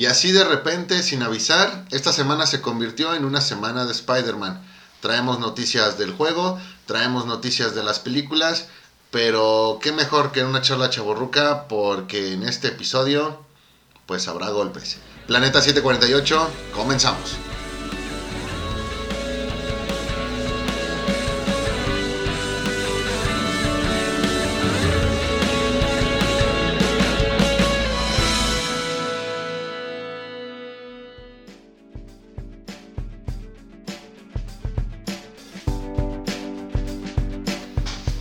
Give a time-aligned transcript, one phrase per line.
[0.00, 4.58] Y así de repente, sin avisar, esta semana se convirtió en una semana de Spider-Man.
[5.00, 8.68] Traemos noticias del juego, traemos noticias de las películas,
[9.10, 13.44] pero qué mejor que una charla chaborruca porque en este episodio
[14.06, 14.96] pues habrá golpes.
[15.26, 17.36] Planeta 748, comenzamos.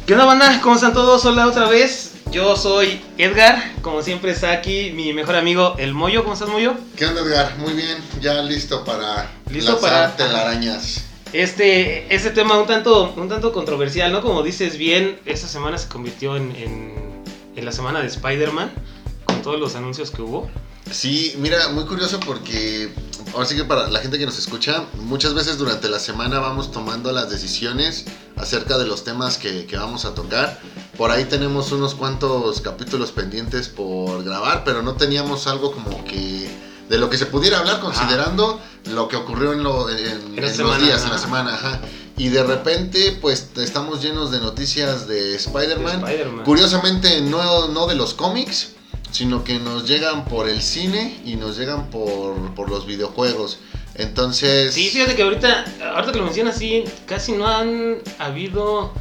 [0.10, 0.60] ¿Qué onda banda?
[0.64, 1.24] ¿Cómo están todos?
[1.26, 2.14] Hola otra vez.
[2.32, 6.24] Yo soy Edgar, como siempre está aquí mi mejor amigo El Moyo.
[6.24, 6.74] ¿Cómo estás Moyo?
[6.96, 7.56] ¿Qué onda Edgar?
[7.60, 11.06] Muy bien, ya listo para Listo para- telarañas.
[11.32, 14.24] Este, este tema un tanto, un tanto controversial, ¿no?
[14.24, 17.24] Como dices bien, esta semana se convirtió en, en,
[17.56, 18.72] en la semana de Spider-Man,
[19.26, 20.50] con todos los anuncios que hubo.
[20.90, 22.90] Sí, mira, muy curioso porque
[23.34, 26.72] ahora sí que para la gente que nos escucha, muchas veces durante la semana vamos
[26.72, 28.06] tomando las decisiones
[28.38, 30.60] acerca de los temas que, que vamos a tocar.
[30.98, 36.50] Por ahí tenemos unos cuantos capítulos pendientes por grabar, pero no teníamos algo como que
[36.90, 40.00] de lo que se pudiera hablar considerando lo que ocurrió en, lo- en-
[40.38, 41.24] en los semana, días, en la ajá.
[41.24, 41.54] semana.
[41.56, 41.80] Ajá.
[42.18, 46.02] Y de repente, pues estamos llenos de noticias de Spider-Man.
[46.02, 46.44] De Spider-Man.
[46.46, 48.70] Curiosamente, no, no de los cómics,
[49.12, 53.60] sino que nos llegan por el cine y nos llegan por, por los videojuegos.
[53.96, 58.94] Entonces, Sí, fíjate que ahorita, ahorita que lo mencionas así, casi no han habido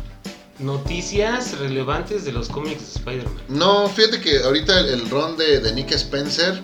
[0.58, 3.42] noticias relevantes de los cómics de Spider-Man.
[3.48, 6.60] no, fíjate que ahorita el, el ron de, de Nick Spencer,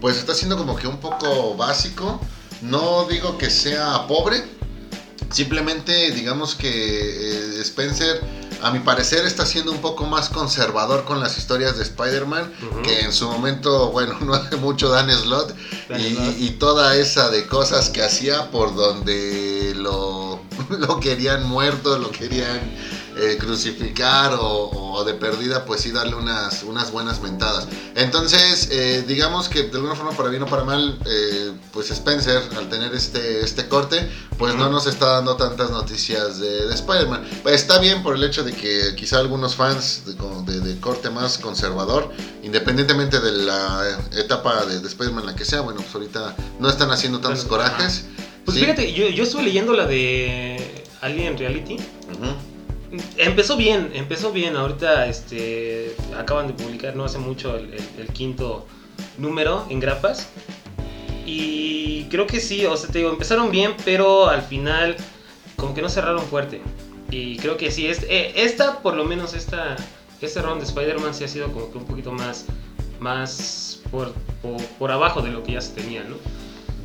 [0.00, 2.20] pues está siendo como que un poco básico.
[2.60, 4.42] No digo que sea pobre,
[5.30, 8.20] simplemente digamos que eh, Spencer,
[8.62, 12.52] a mi parecer, está siendo un poco más conservador con las historias de Spider-Man.
[12.82, 15.54] Que en su momento, bueno, no hace mucho Dan Slott
[15.88, 21.98] Dan y, y toda esa de cosas que hacía por donde lo, lo querían muerto,
[21.98, 22.60] lo querían
[23.16, 27.66] eh, crucificar o, o de perdida, pues sí darle unas, unas buenas mentadas.
[27.94, 32.42] Entonces, eh, digamos que de alguna forma, para bien o para mal, eh, pues Spencer,
[32.56, 34.08] al tener este, este corte,
[34.38, 37.24] pues no nos está dando tantas noticias de, de Spider-Man.
[37.42, 40.14] Pues está bien por el hecho de que quizá algunos fans de,
[40.52, 42.10] de- de corte más conservador,
[42.42, 46.90] independientemente de la etapa de, de Spider-Man la que sea, bueno, pues ahorita no están
[46.90, 48.04] haciendo tantos Bueno, corajes.
[48.44, 48.60] Pues Sí.
[48.62, 51.76] fíjate, yo, yo estuve leyendo la de Alien Reality.
[53.16, 54.56] Empezó bien, empezó bien.
[54.56, 58.66] Ahorita este, acaban de publicar no hace mucho el, quinto
[59.18, 60.28] número en grapas.
[61.26, 64.96] Y creo que sí, o sea, te digo, empezaron bien, pero al final
[65.56, 66.60] como que no cerraron fuerte.
[67.10, 69.76] Y creo que sí, es, eh, esta, por lo menos esta,
[70.20, 72.46] este round de Spider-Man sí ha sido como que un poquito más,
[72.98, 74.12] más por,
[74.42, 76.16] por, por abajo de lo que ya se tenía, ¿no?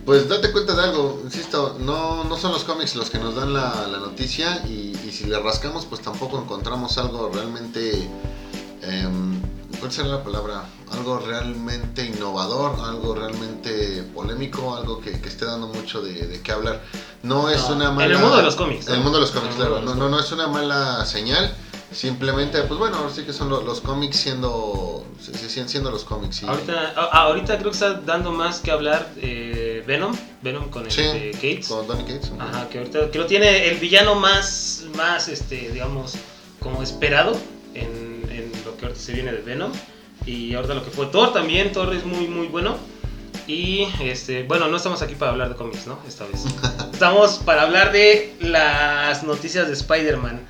[0.09, 3.53] Pues date cuenta de algo, insisto, no, no son los cómics los que nos dan
[3.53, 8.09] la, la noticia y, y si le rascamos pues tampoco encontramos algo realmente,
[8.81, 9.39] em,
[9.79, 10.63] ¿cuál será la palabra?
[10.93, 16.53] Algo realmente innovador, algo realmente polémico, algo que, que esté dando mucho de, de qué
[16.53, 16.81] hablar.
[17.21, 18.05] No es No, una mala...
[18.05, 18.87] En el mundo de los cómics.
[18.87, 19.75] En el mundo de los cómics, claro.
[19.81, 21.53] No, los no, no es una mala señal.
[21.91, 26.03] Simplemente, pues bueno, ahora sí que son lo- los, cómics siendo, sí, siguen siendo los
[26.03, 26.43] cómics.
[26.43, 29.48] y- Ahorita, a- ahorita creo que está dando más que hablar eh,
[29.89, 31.67] Venom, Venom con el Sí, de Gates.
[31.67, 32.31] Con Donny Cates.
[32.37, 36.13] Ajá, que ahorita que lo tiene el villano más, más este, digamos,
[36.59, 37.35] como esperado
[37.73, 39.71] en, en lo que ahorita se viene de Venom.
[40.27, 42.77] Y ahorita lo que fue Thor también, Thor es muy, muy bueno.
[43.47, 45.97] Y este, bueno, no estamos aquí para hablar de cómics, ¿no?
[46.07, 46.45] Esta vez.
[46.93, 50.45] Estamos para hablar de las noticias de Spider-Man.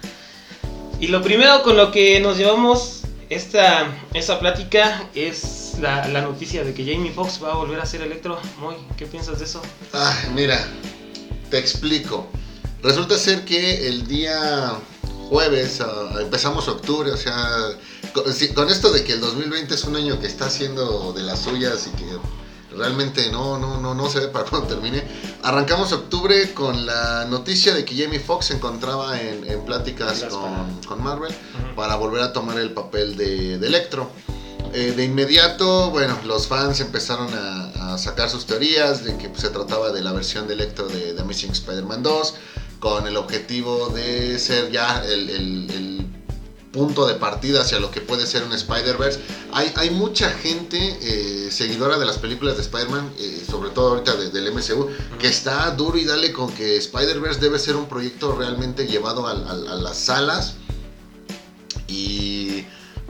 [0.99, 6.63] Y lo primero con lo que nos llevamos esta, esta plática es la, la noticia
[6.63, 8.40] de que Jamie Foxx va a volver a ser Electro.
[8.59, 9.62] Moy, ¿qué piensas de eso?
[9.94, 10.59] Ay, mira,
[11.50, 12.28] te explico.
[12.81, 14.73] Resulta ser que el día
[15.29, 17.35] jueves ah, empezamos octubre, o sea,
[18.13, 21.23] con, sí, con esto de que el 2020 es un año que está haciendo de
[21.23, 22.05] las suyas y que
[22.76, 25.03] realmente no, no, no, no se ve para cuando termine.
[25.43, 30.81] Arrancamos octubre con la noticia de que Jamie Foxx se encontraba en, en pláticas con,
[30.87, 31.34] con Marvel
[31.76, 34.09] para volver a tomar el papel de, de Electro.
[34.73, 39.41] Eh, de inmediato, bueno, los fans empezaron a, a sacar sus teorías de que pues,
[39.41, 42.33] se trataba de la versión de Electro de, de Amazing Spider-Man 2,
[42.79, 46.05] con el objetivo de ser ya el, el- el
[46.71, 49.19] punto de partida hacia lo que puede ser un Spider-Verse.
[49.53, 54.16] Hay, hay mucha gente eh, seguidora de las películas de Spider-Man, eh, sobre todo ahorita
[54.17, 54.87] de- del MCU,
[55.17, 59.47] que está duro y dale con que Spider-Verse debe ser un proyecto realmente llevado al-
[59.67, 60.53] a, las salas.
[61.87, 62.66] Y,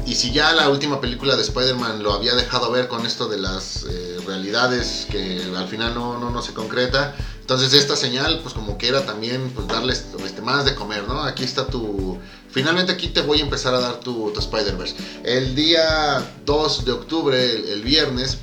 [0.05, 3.37] y si ya la última película de Spider-Man lo había dejado ver con esto de
[3.37, 7.15] las eh, realidades que al final no, no, no se concreta,
[7.49, 11.23] entonces esta señal pues como que era también pues darles este, más de comer, ¿no?
[11.23, 12.19] Aquí está tu...
[12.51, 14.95] Finalmente aquí te voy a empezar a dar tu, Spider-Verse.
[15.23, 18.37] El día 2 de octubre, el viernes,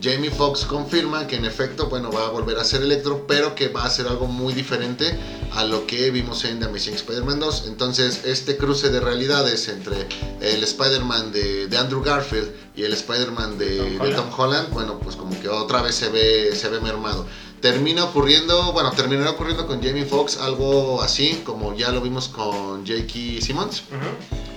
[0.00, 3.68] Jamie Foxx confirma que en efecto, bueno, va a volver a ser Electro, pero que
[3.68, 5.18] va a ser algo muy diferente
[5.52, 7.64] a lo que vimos en The Amazing Spider-Man 2.
[7.66, 10.06] Entonces, este cruce de realidades entre
[10.40, 14.16] el Spider-Man de, de Andrew Garfield y el Spider-Man de, Tom de Holland.
[14.16, 17.26] Tom Holland, bueno, pues como que otra vez se ve, se ve mermado.
[17.60, 22.86] Termina ocurriendo, bueno, terminará ocurriendo con Jamie Foxx algo así, como ya lo vimos con
[22.86, 23.40] J.K.
[23.40, 23.84] Simmons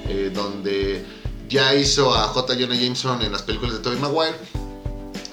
[0.08, 1.06] eh, donde
[1.48, 2.56] ya hizo a J.
[2.60, 4.36] Jonah Jameson en las películas de Tobey Maguire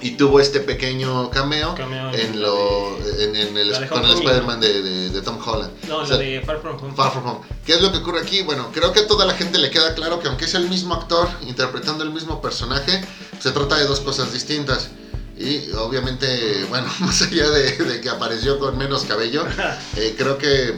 [0.03, 4.11] y tuvo este pequeño cameo, Cameo en lo, de- en, en el, con el.
[4.11, 5.71] Spider-Man de, de- de Tom Holland.
[5.87, 6.93] No, O sea, la de Far From Home.
[6.95, 7.39] Far From Home.
[7.65, 8.41] ¿Qué es lo que ocurre aquí?
[8.41, 10.93] Bueno, creo que a toda la gente le queda claro que aunque es el mismo
[10.93, 13.03] actor interpretando el mismo personaje,
[13.39, 14.89] se trata de dos cosas distintas.
[15.37, 19.45] Y obviamente, bueno, más allá de, de que apareció con menos cabello,
[19.95, 20.75] eh, creo que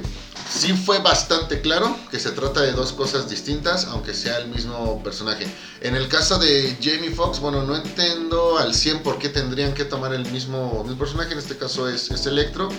[0.49, 5.01] sí fue bastante claro que se trata de dos cosas distintas, aunque sea el mismo
[5.03, 5.45] personaje.
[5.81, 9.85] En el caso de Jamie Foxx, bueno, no entiendo al 100 por qué tendrían que
[9.85, 12.69] tomar el mismo, personaje, en este caso es, es Electro.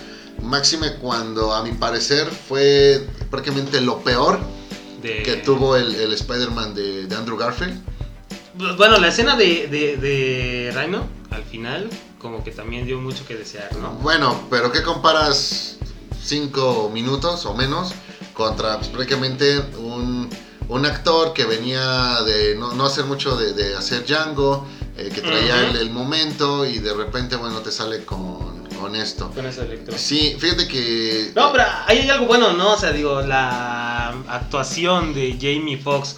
[0.43, 4.39] Máxime cuando a mi parecer fue prácticamente lo peor
[5.03, 7.81] de- que tuvo el, el Spider-Man de, de Andrew Garfield.
[8.77, 13.35] Bueno, la escena de, de, de Rhino, al final, como que también dio mucho que
[13.37, 13.91] desear, ¿no?
[14.03, 15.77] Bueno, pero ¿qué comparas
[16.27, 17.93] 5 minutos o menos
[18.35, 20.29] contra pues, prácticamente un,
[20.69, 25.21] un actor que venía de no, no hacer mucho de, de hacer Django, eh, que
[25.21, 29.31] traía el momento y de repente, bueno, te sale con, con esto.
[29.31, 29.97] Con ese electro.
[29.97, 31.33] Sí, fíjate que...
[31.35, 32.75] No, pero ahí hay algo bueno, ¿no?
[32.75, 36.17] O sea, digo, la actuación de Jamie Foxx,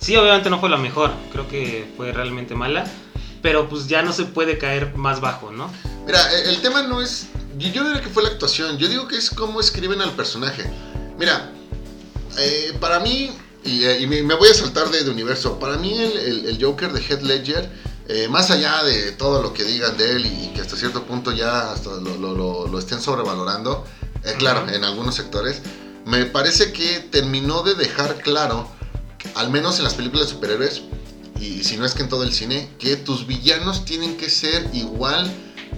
[0.00, 2.84] sí, obviamente no fue la mejor, creo que fue realmente mala,
[3.42, 5.70] pero pues ya no se puede caer más bajo, ¿no?
[6.06, 7.26] Mira, e- el tema no es.
[7.60, 8.78] Yo yo diría que fue la actuación.
[8.78, 10.64] Yo digo que es cómo escriben al personaje.
[11.18, 11.52] Mira,
[12.38, 13.30] eh, para mí,
[13.64, 16.64] y, eh, y me, voy a saltar de, de universo, para mí el, el- el
[16.64, 17.70] Joker de Heath Ledger,
[18.08, 21.32] eh, más allá de todo lo que digan de él y que hasta cierto punto
[21.32, 23.84] ya hasta lo, lo- lo- lo estén sobrevalorando,
[24.38, 25.60] claro, en algunos sectores,
[26.06, 28.66] me parece que terminó de dejar claro,
[29.34, 30.82] al menos en las películas de superhéroes,
[31.38, 34.68] y si no es que en todo el cine, que tus villanos tienen que ser
[34.72, 35.30] igual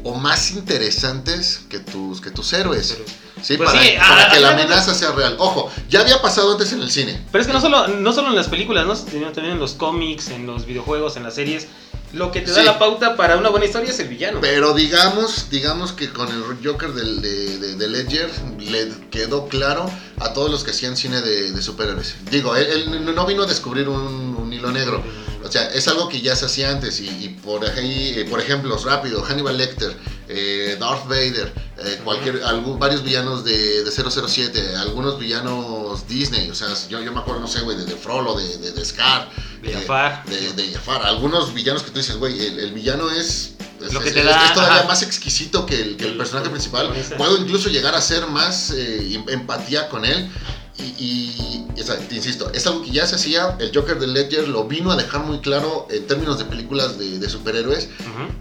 [0.04, 2.98] o más interesantes que tus, que tus héroes.
[3.40, 5.36] Sí, Pues para, sí, para ah, que la ah, amenaza sea real.
[5.38, 7.20] Ojo, ya había pasado antes en el cine.
[7.32, 8.94] pero es que no solo, no solo en las películas, ¿no?
[8.94, 11.66] Sino también en los cómics, en los videojuegos, en las series.
[12.12, 12.66] Lo que te da Sí.
[12.66, 14.38] la pauta para una buena historia es el villano.
[14.40, 19.90] Pero digamos, digamos que con el Joker del- de, de- de Ledger le quedó claro
[20.20, 22.14] a todos los que hacían cine de, de superhéroes.
[22.30, 25.02] Digo, él, él no vino a descubrir un, un hilo negro.
[25.44, 28.38] O sea, es algo que ya se hacía antes y, y por ahí, eh, por
[28.40, 29.92] ejemplo, rápido, Hannibal Lecter,
[30.28, 36.54] eh, Darth Vader, eh, cualquier, algún- varios villanos de, de 007, algunos villanos Disney, o
[36.54, 39.28] sea, yo, yo me acuerdo, no sé, güey, de, Frollo, de, de Scar,
[39.62, 40.24] De Jafar.
[40.26, 43.54] de, de Jafar, algunos villanos que tú dices, güey, el, el villano es...
[43.80, 44.88] Es, Lo que es- te es- da, es todavía ajá.
[44.88, 46.92] más exquisito que el, que el El personaje principal.
[47.16, 50.30] Puedo incluso llegar a ser más eh, em- empatía con él.
[50.78, 53.56] Y, y- y, o sea, te insisto, es algo que ya se hacía.
[53.60, 57.18] El Joker de Ledger lo vino a dejar muy claro en términos de películas de,
[57.18, 57.88] de superhéroes.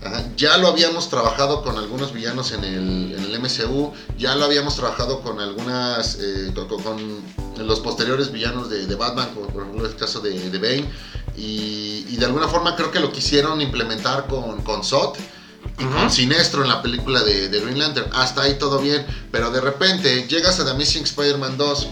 [0.06, 3.94] Ajá, Ya lo habíamos trabajado con algunos villanos en el, en el MCU.
[4.20, 6.18] Ya lo habíamos trabajado con algunas.
[6.22, 10.20] eh, con, con- con los posteriores villanos de, de Batman, como por ejemplo el caso
[10.22, 10.90] de, de Bane.
[11.38, 15.16] Y, y de alguna forma creo que lo quisieron implementar con, con Zod
[15.80, 15.94] y Ujú.
[15.94, 18.10] con Sinestro en la película de, de Green Lantern.
[18.14, 21.88] Hasta ahí todo bien, pero de repente llegas a The Amazing Spider-Man 2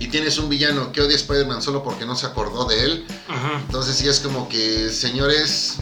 [0.00, 3.06] y tienes un villano que odia a Spider-Man solo porque no se acordó de él.
[3.28, 3.56] Ujú.
[3.66, 5.76] Entonces sí es como que, señores,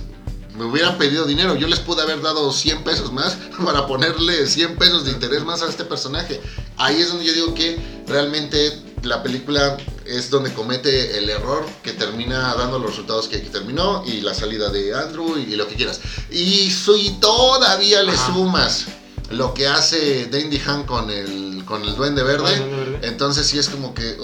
[0.56, 1.54] me hubieran pedido dinero.
[1.54, 5.62] Yo les pude haber dado 100 pesos más para ponerle 100 pesos de interés más
[5.62, 6.40] a este personaje.
[6.76, 9.76] Ahí es donde yo digo que realmente la película
[10.06, 14.34] es donde comete el error que termina dando los resultados que, que terminó y la
[14.34, 16.00] salida de Andrew y, y lo que quieras.
[16.30, 18.26] Y si todavía le Ajá.
[18.32, 18.86] sumas
[19.30, 22.52] lo que hace Dandy Han con el, con el Duende Verde.
[22.54, 23.08] Ah, Duende Verde.
[23.08, 24.16] Entonces sí es como que,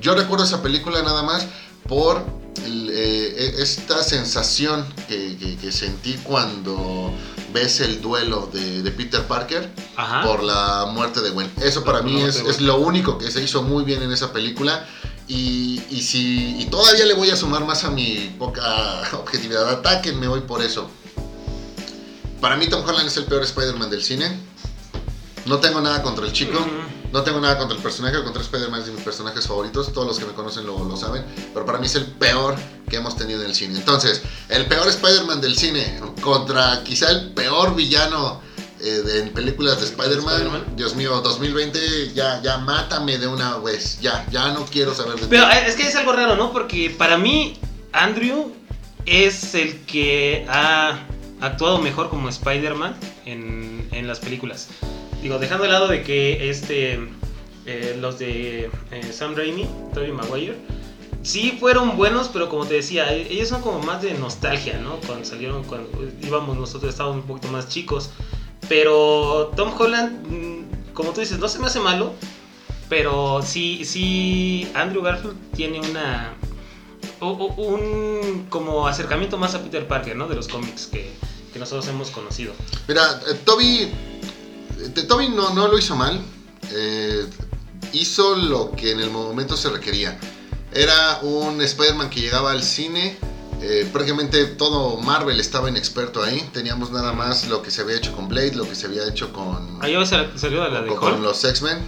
[0.00, 1.46] yo recuerdo esa película nada más
[1.88, 2.24] por
[2.66, 7.12] eh, e- esta sensación que, que- que sentí cuando
[7.52, 10.22] ves el duelo de, de Peter Parker Ajá.
[10.22, 11.50] por la muerte de Gwen.
[11.62, 14.86] Eso para mí es, lo único que se hizo muy bien en esa película.
[15.26, 18.62] Y, y si y todavía le voy a sumar más a mi poca
[19.12, 20.90] objetividad, atáquenme hoy por eso.
[22.40, 24.38] Para mí Tom Holland es el peor Spider-Man del cine.
[25.46, 26.58] No tengo nada contra el chico.
[27.12, 29.92] No tengo nada contra el personaje, contra Spider-Man es de mis personajes favoritos.
[29.92, 31.24] Todos los que me conocen lo, lo saben.
[31.52, 32.54] Pero para mí es el peor
[32.88, 33.76] que hemos tenido en el cine.
[33.78, 38.40] Entonces, el peor Spider-Man del cine contra quizá el peor villano
[38.80, 40.74] eh, de- en películas de Spider-Man.
[40.76, 44.00] Dios mío, 2020, ya, ya mátame de una vez.
[44.00, 46.52] Ya, ya no quiero saber de Pero eh, es que es algo raro, ¿no?
[46.52, 47.58] Porque para mí,
[47.92, 48.52] Andrew
[49.04, 51.00] es el que ha
[51.40, 54.68] actuado mejor como Spider-Man en, en las películas.
[55.22, 56.98] Digo, dejando de lado de que este,
[57.66, 60.56] eh, los de eh, Sam Raimi, Tobey Maguire,
[61.22, 64.96] sí fueron buenos, pero como te decía, e- ellos son como más de nostalgia, ¿no?
[65.06, 65.90] Cuando salieron, cuando
[66.22, 68.10] íbamos, nosotros estábamos un poquito más chicos.
[68.68, 72.12] Pero Tom Holland, mm, como tú dices, no se me hace malo,
[72.88, 76.34] pero sí, sí, Andrew Garfield tiene una.
[77.20, 80.26] Un como acercamiento más a Peter Parker, ¿no?
[80.26, 81.10] De los cómics que,
[81.52, 82.52] que nosotros hemos conocido.
[82.88, 83.90] Mira, eh, Toby,
[85.08, 86.20] Toby no, no lo hizo mal.
[86.72, 87.26] Eh,
[87.92, 90.18] hizo lo que en el momento se requería.
[90.72, 93.16] Era un Spider-Man que llegaba al cine.
[93.62, 96.48] eh, prácticamente todo Marvel estaba inexperto ahí.
[96.52, 99.32] Teníamos nada más lo que se había hecho con Blade, lo que se había hecho
[99.32, 101.22] con, Ahí salió la de con, con Hulk.
[101.22, 101.78] los X-Men.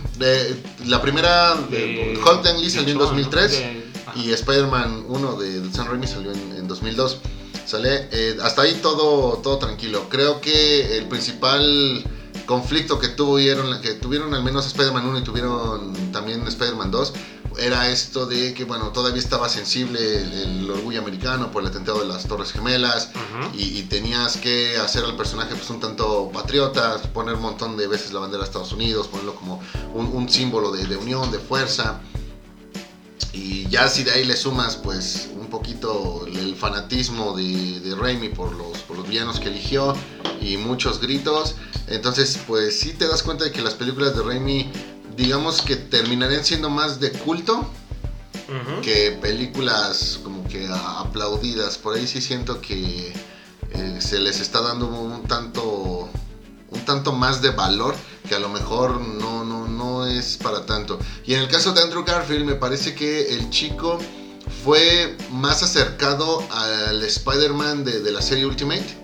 [0.86, 3.22] La primera, de, Hulk de Ang Lee salió en Ochoa, ¿no?
[3.22, 3.50] 2003.
[3.52, 3.82] De-.
[4.16, 7.18] Y Spider-Man 1 de, Sam Raimi salió en, en 2002.
[7.64, 10.08] Sale, eh, hasta ahí todo, todo tranquilo.
[10.10, 12.04] Creo que el principal
[12.52, 17.12] conflicto que tuvieron, que tuvieron al menos Spider-Man 1 y tuvieron también Spider-Man 2
[17.58, 22.00] era esto de que bueno todavía estaba sensible el, el orgullo americano por el atentado
[22.00, 23.56] de las Torres Gemelas Ujú.
[23.58, 27.86] y, y tenías que hacer al personaje pues un tanto patriota, poner un montón de
[27.86, 29.60] veces la bandera de Estados Unidos, ponerlo como
[29.94, 32.00] un, un símbolo de, de unión, de fuerza.
[33.32, 38.28] Y ya si de ahí le sumas pues un poquito el fanatismo de, de Raimi
[38.28, 39.94] por los, por los villanos que eligió
[40.42, 41.54] y muchos gritos,
[41.86, 44.70] entonces pues sí te das cuenta de que las películas de Raimi
[45.16, 47.68] digamos que terminarían siendo más de culto
[48.82, 51.78] que películas como que aplaudidas.
[51.78, 53.12] Por ahí sí siento que
[53.70, 56.08] eh, se les está dando un tanto
[56.70, 57.94] un tanto más de valor
[58.28, 60.98] que a lo mejor no, no, no es para tanto.
[61.24, 63.98] Y en el caso de Andrew Garfield me parece que el chico
[64.64, 69.01] fue más acercado al Spider-Man de, de la serie Ultimate.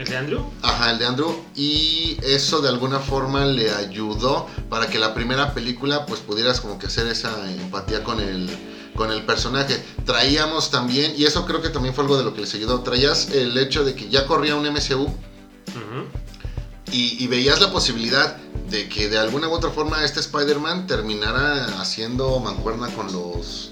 [0.00, 0.50] ¿El de Andrew?
[0.62, 1.44] Ajá, el de Andrew.
[1.54, 6.78] Y eso de alguna forma le ayudó para que la primera película pues pudieras como
[6.78, 8.48] que hacer esa empatía con el,
[8.96, 9.78] con el personaje.
[10.06, 13.28] Traíamos también, y eso creo que también fue algo de lo que les ayudó, traías
[13.32, 15.14] el hecho de que ya corría un MCU
[16.90, 18.38] y, y veías la posibilidad
[18.70, 23.69] de que de alguna u otra forma este Spider-Man terminara haciendo mancuerna con los,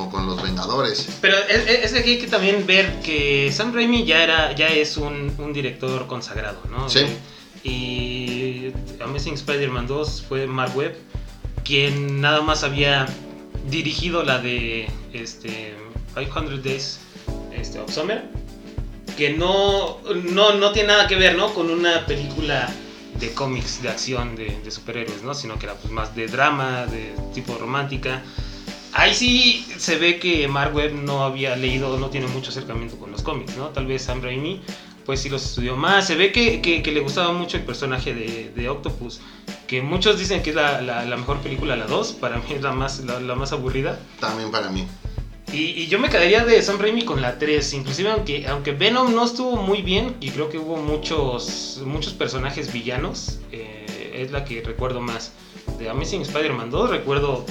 [0.00, 1.08] con, con los Vengadores.
[1.20, 4.96] Pero es, es- que hay que también ver que Sam Raimi ya era ya es
[4.96, 6.88] un, un director consagrado, ¿no?
[6.88, 7.00] Sí.
[7.62, 10.96] Y Amazing Spider-Man 2 fue Mark Webb,
[11.64, 13.06] quien nada más había
[13.68, 15.74] dirigido la de este
[16.14, 17.00] 500 Days
[17.52, 18.24] este, of Summer,
[19.16, 19.98] que no,
[20.32, 21.52] no, no tiene nada que ver, ¿no?
[21.52, 22.68] Con una película
[23.18, 25.34] de cómics de acción de, de superhéroes, ¿no?
[25.34, 28.22] Sino que era pues, más de drama, de tipo romántica.
[29.00, 33.10] Ahí sí se ve que Mark Webb no había leído, no tiene mucho acercamiento con
[33.10, 33.68] los cómics, ¿no?
[33.68, 34.60] Tal vez Sam Raimi,
[35.06, 36.06] pues sí los estudió más.
[36.06, 39.20] Se ve que, que- que le gustaba mucho el personaje de, de Octopus,
[39.66, 42.60] que muchos dicen que es la, la- la mejor película, la 2, para mí es
[42.60, 43.98] la más, la, la más aburrida.
[44.20, 44.84] También para mí.
[45.50, 49.14] Y, y yo me quedaría de Sam Raimi con la 3, inclusive aunque, aunque Venom
[49.14, 54.44] no estuvo muy bien, y creo que hubo muchos, muchos personajes villanos, eh, es la
[54.44, 55.32] que recuerdo más.
[55.78, 57.46] De Amazing Spider-Man 2 recuerdo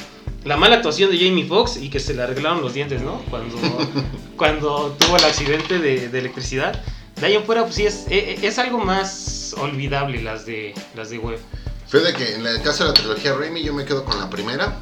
[0.46, 3.22] la mala actuación de Jamie Foxx y que se le arreglaron los dientes, ¿no?
[3.30, 3.58] Cuando,
[4.38, 6.82] cuando tuvo el accidente de, de electricidad.
[7.20, 11.10] De ahí en fuera, pues sí, es, es, es algo más olvidable las de, las
[11.10, 11.40] de Web.
[11.88, 14.78] Fíjate que en el caso de la trilogía Raimi yo me quedo con la primera.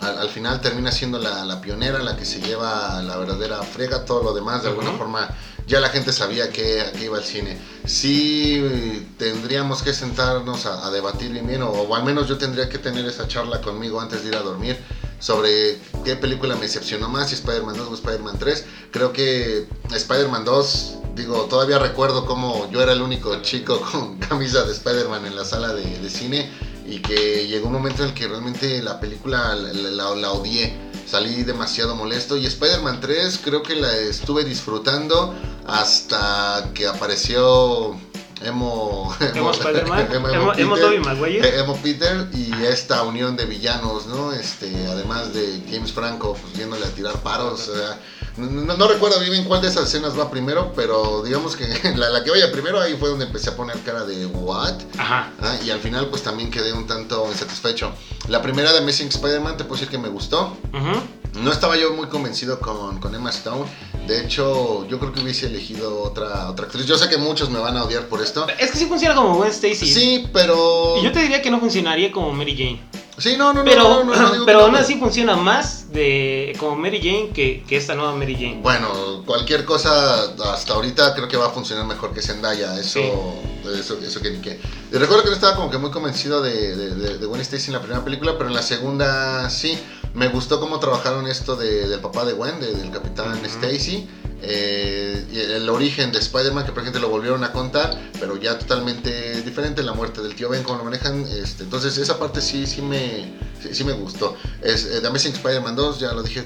[0.00, 4.04] Al, al final termina siendo la, la pionera, la que se lleva la verdadera frega,
[4.04, 4.98] todo lo demás de alguna Ujú.
[4.98, 5.30] forma
[5.66, 7.58] ya la gente sabía que, a qué iba el cine.
[7.84, 12.78] Sí tendríamos que sentarnos a, a debatir bien bien, o, al menos yo tendría que
[12.78, 14.76] tener esa charla conmigo antes de ir a dormir
[15.20, 18.64] sobre qué película me decepcionó más, si Spider-Man 2 o Spider-Man 3.
[18.90, 24.64] Creo que Spider-Man 2, digo, todavía recuerdo cómo yo era el único chico con camisa
[24.64, 26.50] de Spider-Man en la sala de, de cine
[26.86, 30.93] y que llegó un momento en el que realmente la película la, la- la odié.
[31.06, 35.34] Salí demasiado molesto y Spider-Man 3 creo que la estuve disfrutando
[35.66, 37.94] hasta que apareció
[38.42, 41.00] Emo, Emo Spider-Man, Emo- Emo, Emo Emo Peter.
[41.00, 41.48] Maguire.
[41.48, 44.32] Eh, Emo Peter y esta unión de villanos, ¿no?
[44.32, 48.00] Este, además de James Franco pues, yéndole a tirar paros, o sea,
[48.36, 52.24] No, no recuerdo bien cuál de esas escenas va primero, pero digamos que la, la,
[52.24, 54.74] que vaya primero ahí fue donde empecé a poner cara de what.
[54.98, 55.32] Ajá.
[55.40, 57.92] Ah, y al final pues también quedé un tanto insatisfecho.
[58.28, 60.56] La primera de Amazing Spider-Man te puedo decir que me gustó.
[60.72, 61.02] Ajá.
[61.40, 63.64] No estaba yo muy convencido con, con, Emma Stone.
[64.06, 66.86] De hecho, yo creo que hubiese elegido otra, otra actriz.
[66.86, 68.46] Yo sé que muchos me van a odiar por esto.
[68.58, 69.92] Es que sí funciona como Gwen Stacy.
[69.92, 70.96] Sí, pero.
[71.00, 73.03] Y yo te diría que no funcionaría como Mary Jane.
[73.16, 76.98] Sí, no, no, pero, no, no, no, Pero aún así funciona más de como Mary
[76.98, 78.58] Jane que, que, esta nueva Mary Jane.
[78.60, 82.78] Bueno, cualquier cosa hasta ahorita creo que va a funcionar mejor que Zendaya.
[82.78, 83.68] Eso, sí.
[83.78, 84.58] eso, eso que ni que.
[84.90, 87.74] Recuerdo que no estaba como que muy convencido de, de, de, de Gwen Stacy en
[87.74, 89.78] la primera película, pero en la segunda sí.
[90.14, 93.44] Me gustó cómo trabajaron esto de, del papá de Gwen, de, del capitán.
[93.44, 94.08] Stacy.
[94.46, 95.24] Eh,
[95.56, 99.82] el origen de Spider-Man, que por ejemplo lo volvieron a contar, pero ya totalmente diferente,
[99.82, 101.26] la muerte del tío Ben, cómo lo manejan.
[101.26, 104.36] Este, entonces, esa parte sí, sí, me, sí, sí me gustó.
[104.62, 106.42] Es, eh, The Amazing Spider-Man 2, ya lo dije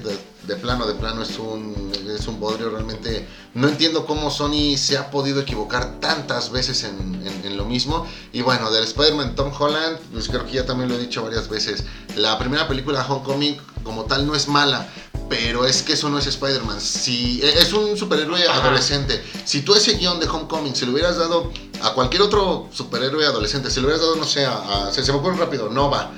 [0.49, 2.69] de, plano, de plano, es un, es un bodrio.
[2.69, 7.65] Realmente no entiendo cómo Sony se ha podido equivocar tantas veces en, en, en lo
[7.65, 8.05] mismo.
[8.33, 11.47] Y bueno, del Spider-Man Tom Holland, pues creo que ya también lo he dicho varias
[11.47, 11.85] veces.
[12.15, 14.89] La primera película, Homecoming, como tal, no es mala
[15.29, 16.81] pero es que eso no es Spider-Man.
[16.81, 18.63] Si, es un superhéroe Ajá.
[18.63, 19.23] adolescente.
[19.45, 21.53] Si tú ese guion de Homecoming se lo hubieras dado
[21.83, 25.11] a cualquier otro superhéroe adolescente, se lo hubieras dado, no sé, a, a se, se,
[25.11, 26.11] me ocurre rápido, Nova.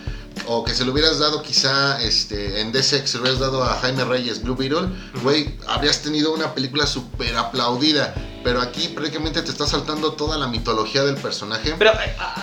[0.48, 3.76] O que se lo hubieras dado quizá este, en DC, se lo hubieras dado a
[3.80, 4.88] Jaime Reyes, Blue Beetle,
[5.22, 5.66] güey, uh -huh.
[5.68, 8.14] habrías tenido una película súper aplaudida.
[8.44, 11.76] Pero aquí prácticamente te está saltando toda la mitología del personaje.
[11.78, 11.92] Pero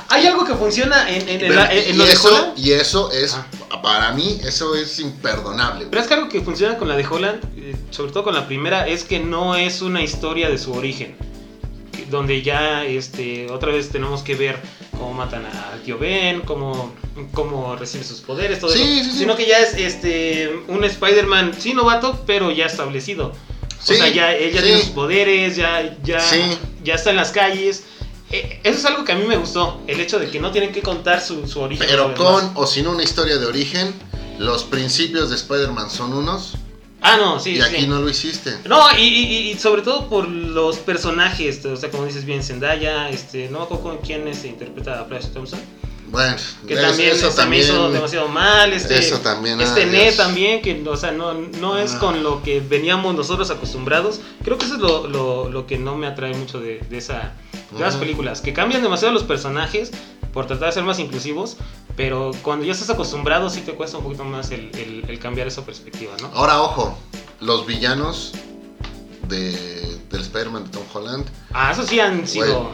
[0.08, 2.58] hay algo que funciona en, en, Pero, en, en lo eso, de Holland.
[2.58, 3.82] Y eso es, ah.
[3.82, 5.86] para mí, eso es imperdonable.
[5.90, 8.46] Pero es que algo que funciona con la de Holland, eh, sobre todo con la
[8.46, 11.16] primera, es que no es una historia de su origen.
[12.10, 14.60] Donde ya este, otra vez tenemos que ver
[14.98, 16.92] cómo matan al tío Ben, cómo,
[17.32, 19.04] cómo recibe sus poderes, todo sí, eso.
[19.04, 19.18] Sí, sí.
[19.18, 23.32] Sino que ya es este, un Spider-Man, sí novato, pero ya establecido.
[23.80, 24.66] Sí, o sea, ya ella sí.
[24.66, 26.20] tiene sus poderes, ya, ya,
[26.82, 27.84] ya está en las calles.
[28.30, 30.72] Eh, eso es algo que a mí me gustó, el hecho de que no tienen
[30.72, 31.86] que contar su, su origen.
[31.88, 33.94] Pero con o sin una historia de origen,
[34.38, 36.54] los principios de Spider-Man son unos.
[37.00, 37.52] Ah, no, sí.
[37.56, 38.58] Y aquí no lo hiciste.
[38.66, 43.08] No, y, y, y, sobre todo por los personajes, o sea, como dices bien, Zendaya,
[43.08, 45.60] este, no me acuerdo con quién se interpreta a Flash Thompson.
[46.10, 48.72] Bueno, que también eso también hizo demasiado mal.
[48.72, 49.60] Este, eso también.
[49.60, 51.98] Este Ned también, que o sea, no, no es ah.
[51.98, 54.20] con lo que veníamos nosotros acostumbrados.
[54.42, 57.34] Creo que eso es lo, lo, lo que no me atrae mucho de, de, esa,
[57.70, 58.40] de las películas.
[58.40, 59.92] Que cambian demasiado los personajes
[60.38, 61.56] por tratar de ser más inclusivos.
[61.96, 65.48] Pero cuando ya estás acostumbrado, sí te cuesta un poquito más el, el, el cambiar
[65.48, 66.30] esa perspectiva, ¿no?
[66.32, 66.96] Ahora, ojo,
[67.40, 68.34] los villanos
[69.26, 71.26] de, del Spider-Man de Tom Holland.
[71.52, 72.70] Ah, esos sí han sido.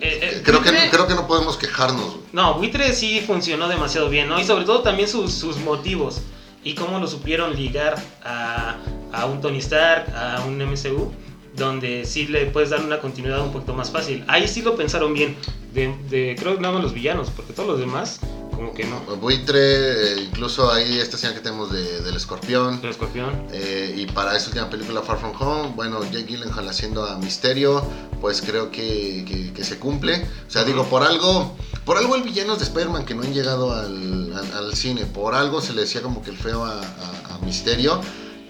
[0.00, 2.16] Eh, eh, creo, que, creo que no podemos quejarnos.
[2.32, 4.40] No, Buitre sí funcionó demasiado bien, ¿no?
[4.40, 6.20] Y sobre todo también sus, sus motivos
[6.64, 8.74] y cómo lo supieron ligar a,
[9.12, 11.12] a, un Tony Stark, a un MCU,
[11.56, 14.24] donde sí le puedes dar una continuidad un poquito más fácil.
[14.28, 15.36] Ahí sí lo pensaron bien,
[15.72, 18.20] de, de creo que nada más los villanos, porque todos los demás
[18.52, 19.00] como que no.
[19.16, 22.80] Buitre, eh, incluso ahí esta escena que tenemos de, del escorpión.
[22.82, 23.46] El escorpión.
[23.52, 27.82] Eh, y para esa última película, Far From Home, bueno, Jake Gyllenhaal haciendo a Misterio,
[28.20, 30.24] pues creo que, que, que se cumple.
[30.46, 30.68] O sea, uh -huh.
[30.68, 34.52] digo, por algo, por algo el villano de Spider-Man que no han llegado al, al,
[34.52, 38.00] al, cine, por algo se le decía como que el feo a, a, a Misterio.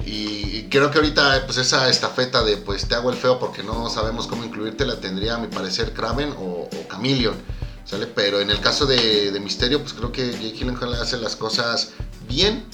[0.06, 3.90] Y, creo que ahorita pues esa estafeta de pues te hago el feo porque no
[3.90, 7.34] sabemos cómo incluirte la tendría a mi parecer Kraven o, o Chameleon.
[7.84, 8.06] ¿sale?
[8.06, 11.92] Pero en el caso de, de Misterio, pues creo que Jake Gyllenhaal hace las cosas
[12.28, 12.64] bien.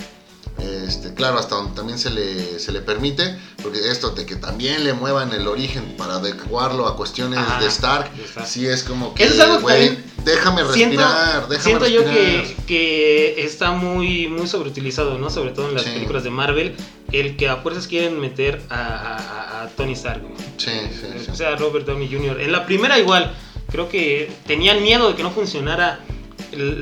[0.58, 4.82] Este, claro, hasta donde también se le, se le permite, porque esto de que también
[4.82, 8.10] le muevan el origen para adecuarlo a cuestiones de Stark,
[8.44, 9.28] sí es como que,
[9.60, 12.04] güey, déjame respirar, siento, déjame siento respirar.
[12.04, 15.30] yo que, que está muy, muy sobreutilizado, ¿no?
[15.30, 15.90] Sobre todo en las sí.
[15.90, 16.76] películas de Marvel,
[17.12, 20.22] el que a fuerzas quieren meter a, a, a Tony Stark,
[20.56, 21.30] Sí, sí, sí.
[21.30, 22.40] O sea, Robert Downey Jr.
[22.40, 23.34] En la primera igual,
[23.70, 26.00] creo que tenían miedo de que no funcionara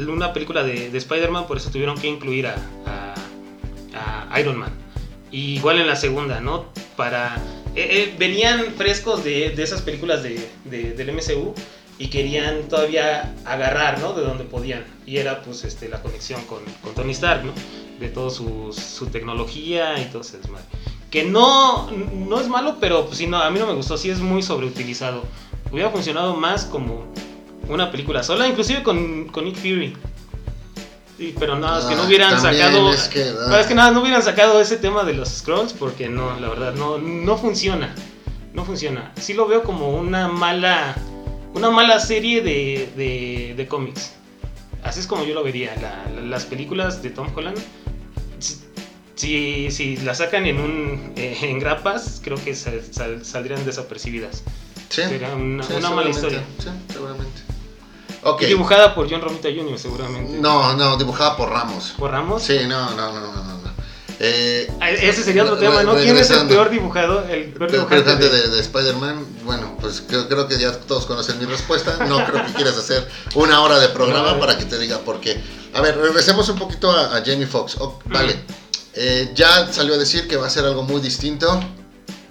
[0.09, 4.73] una película de, de Spider-Man, por eso tuvieron que incluir a, a, a, Iron Man.
[5.31, 6.67] Y igual en la segunda, ¿no?
[6.97, 7.37] Para.
[7.75, 11.55] Eh, eh, venían frescos de, de esas películas de, de, del MCU
[11.99, 14.13] y querían todavía agarrar, ¿no?
[14.13, 14.85] De donde podían.
[15.07, 17.53] Y era, pues, este, la conexión con, con Tony Stark, ¿no?
[18.01, 20.67] De toda su, su tecnología y todo ese desmadre.
[21.11, 24.11] Que no, no es malo, pero pues, sí, no, a mí no me gustó, sí
[24.11, 25.23] es muy sobreutilizado
[25.71, 27.05] hubiera funcionado más como
[27.69, 29.97] una película sola, inclusive con, con Nick Fury.
[31.19, 32.93] Sí, pero nada, ah, es que no ah, hubieran sacado.
[32.93, 33.61] Es que, ah.
[33.61, 36.75] es que nada, no hubieran sacado ese tema de los scrolls porque no, la verdad,
[36.75, 37.95] no, no funciona.
[38.53, 39.13] No funciona.
[39.21, 40.97] Sí lo veo como una mala.
[41.57, 44.13] Una mala serie de, de, de cómics.
[44.85, 45.75] Así es como yo lo vería.
[45.77, 47.59] La, la, las películas de Tom Holland
[49.15, 54.43] si, si la sacan en un eh, en grapas, creo que sal- sal- saldrían desapercibidas.
[54.91, 55.03] Sí.
[55.03, 56.43] Sería una, Sí, una mala historia.
[56.59, 57.41] Sí, seguramente.
[58.23, 58.43] Ok.
[58.43, 60.39] Y dibujada por John Romita Jr., seguramente.
[60.39, 61.95] No, no, dibujada por Ramos.
[61.99, 62.43] ¿Por Ramos?
[62.43, 63.33] Sí, no, no, no.
[63.43, 63.56] no.
[64.19, 65.95] Eh, Ah, Ese sería otro Re- tema, ¿no?
[65.95, 67.25] ¿Quién es el peor dibujado?
[67.29, 71.39] El peor dibujante de- de, de Spider-Man, bueno, pues creo, creo que ya todos conocen
[71.39, 71.97] mi respuesta.
[72.07, 74.41] No creo que quieras hacer una hora de programa No.
[74.41, 75.39] para que te diga por qué.
[75.75, 77.77] A ver, regresemos un poquito a, a Jamie Foxx.
[77.79, 78.37] Oh, vale,
[78.99, 81.61] Eh, ya salió a decir que va a ser algo muy distinto.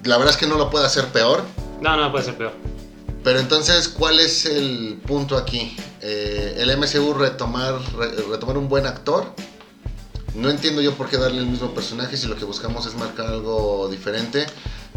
[0.04, 1.44] La verdad es que no lo puede hacer peor.
[1.82, 2.54] No, no, puede ser peor.
[3.24, 5.78] Pero entonces, ¿cuál es el punto aquí?
[6.02, 9.32] Eh, el MCU retomar, re- retomar un buen actor.
[10.36, 13.28] No entiendo yo por qué darle el mismo personaje si lo que buscamos es marcar
[13.28, 14.46] algo diferente.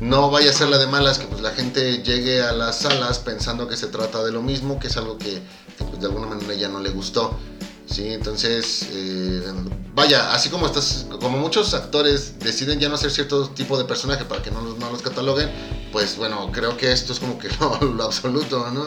[0.00, 3.20] No vaya a ser la de malas que pues la gente llegue a las salas
[3.20, 5.40] pensando que se trata de lo mismo, que es algo que,
[5.78, 7.38] pues, de alguna manera ya no le gustó.
[7.86, 9.42] Sí, entonces, eh,
[9.94, 14.24] vaya, así como estás, como muchos actores deciden ya no hacer cierto tipo de personaje
[14.24, 15.50] para que no los, no los cataloguen,
[15.90, 18.86] pues bueno, creo que esto es como que lo, absoluto, ¿no?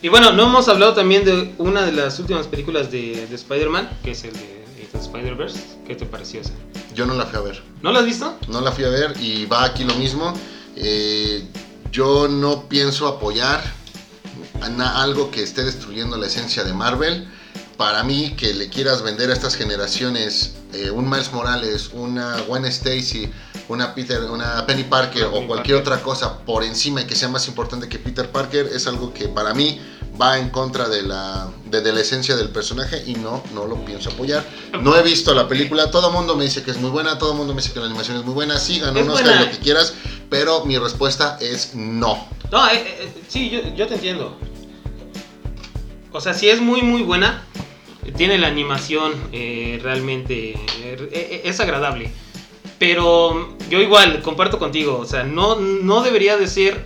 [0.00, 3.98] Y bueno, no hemos hablado también de una de las últimas películas de, de Spider-Man,
[4.04, 4.61] que es el de
[4.92, 5.58] the Spider-Verse.
[5.86, 6.52] ¿Qué te pareció esa?
[6.94, 8.36] Yo no la fui a ver, ¿No la has visto?
[8.48, 10.32] no la fui a ver y va aquí lo mismo.
[10.76, 11.46] Eh,
[11.90, 13.62] yo no pienso apoyar
[14.60, 17.28] a algo que esté destruyendo la esencia de Marvel.
[17.76, 22.64] Para mí, que le quieras vender a estas generaciones eh, un Miles Morales, una Gwen
[22.66, 23.30] Stacy,
[23.68, 25.92] una Peter, una Penny Parker Una o Penny cualquier Parker.
[25.94, 29.28] otra cosa por encima y que sea más importante que Peter Parker es algo que
[29.28, 29.80] para mí
[30.20, 33.84] va en contra de la, de, de la esencia del personaje y no, no lo
[33.84, 34.44] pienso apoyar.
[34.80, 37.32] No he visto la película, todo el mundo me dice que es muy buena, todo
[37.32, 39.50] el mundo me dice que la animación es muy buena, sí, ganó un Oscar lo
[39.50, 39.94] que quieras,
[40.28, 42.28] pero mi respuesta es no.
[42.50, 44.36] No, eh, eh, sí, yo, yo te entiendo.
[46.12, 47.42] O sea, sí es muy, muy buena.
[48.16, 50.50] Tiene la animación eh, realmente.
[50.50, 52.12] eh, eh, es agradable.
[52.78, 54.98] Pero yo igual comparto contigo.
[54.98, 56.84] O sea, no, no debería de ser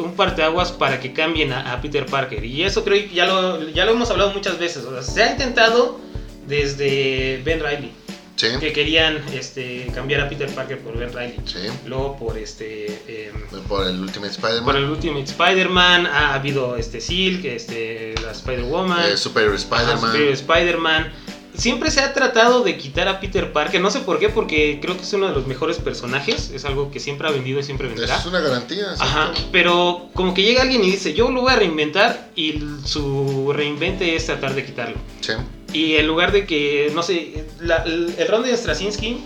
[0.00, 2.44] un parteaguas para que cambien a, a Peter Parker.
[2.44, 4.84] Y eso creo que ya lo, ya lo hemos hablado muchas veces.
[4.84, 5.98] O sea, se ha intentado
[6.46, 7.92] desde Ben Riley.
[8.36, 11.36] Sí, Que querían este, cambiar a Peter Parker por Ben Riley.
[11.44, 12.86] sí, Luego por este.
[13.06, 14.64] em, por el Ultimate Spider-Man.
[14.64, 19.98] por el Ultimate Spider-Man ha habido este Silk, este, la Spider-Woman, Eh, Spider-Man.
[19.98, 21.12] Superior Spider-Man.
[21.60, 24.96] Siempre se ha tratado de quitar a Peter Parker, no sé por qué, porque creo
[24.96, 27.86] que es uno de los mejores personajes, es algo que siempre ha vendido y siempre
[27.88, 28.16] venderá.
[28.16, 28.92] es una garantía.
[28.98, 29.48] Ajá, exacto.
[29.52, 34.16] pero como que llega alguien y dice, yo lo voy a reinventar y su reinvente
[34.16, 34.96] es tratar de quitarlo.
[35.20, 35.32] Sí.
[35.74, 39.18] Y en lugar de que, no sé, la- el, ron de Straczynski,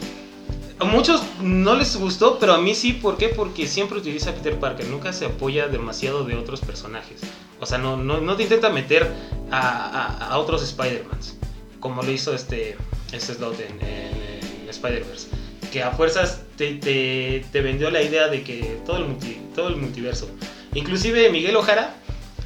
[0.80, 3.28] a muchos no les gustó, pero a mí sí, ¿por qué?
[3.28, 7.20] Porque siempre utiliza a Peter Parker, nunca se apoya demasiado de otros personajes.
[7.60, 9.08] O sea, no, no, no te intenta meter
[9.52, 11.36] a, a- a otros Spider-Mans,
[11.84, 12.78] como lo hizo este,
[13.12, 15.26] este Slot en, en- en Spider-Verse.
[15.70, 19.68] Que a fuerzas te, te- te vendió la idea de que todo el, multi- todo
[19.68, 20.30] el multiverso.
[20.72, 21.94] Inclusive Miguel Ojara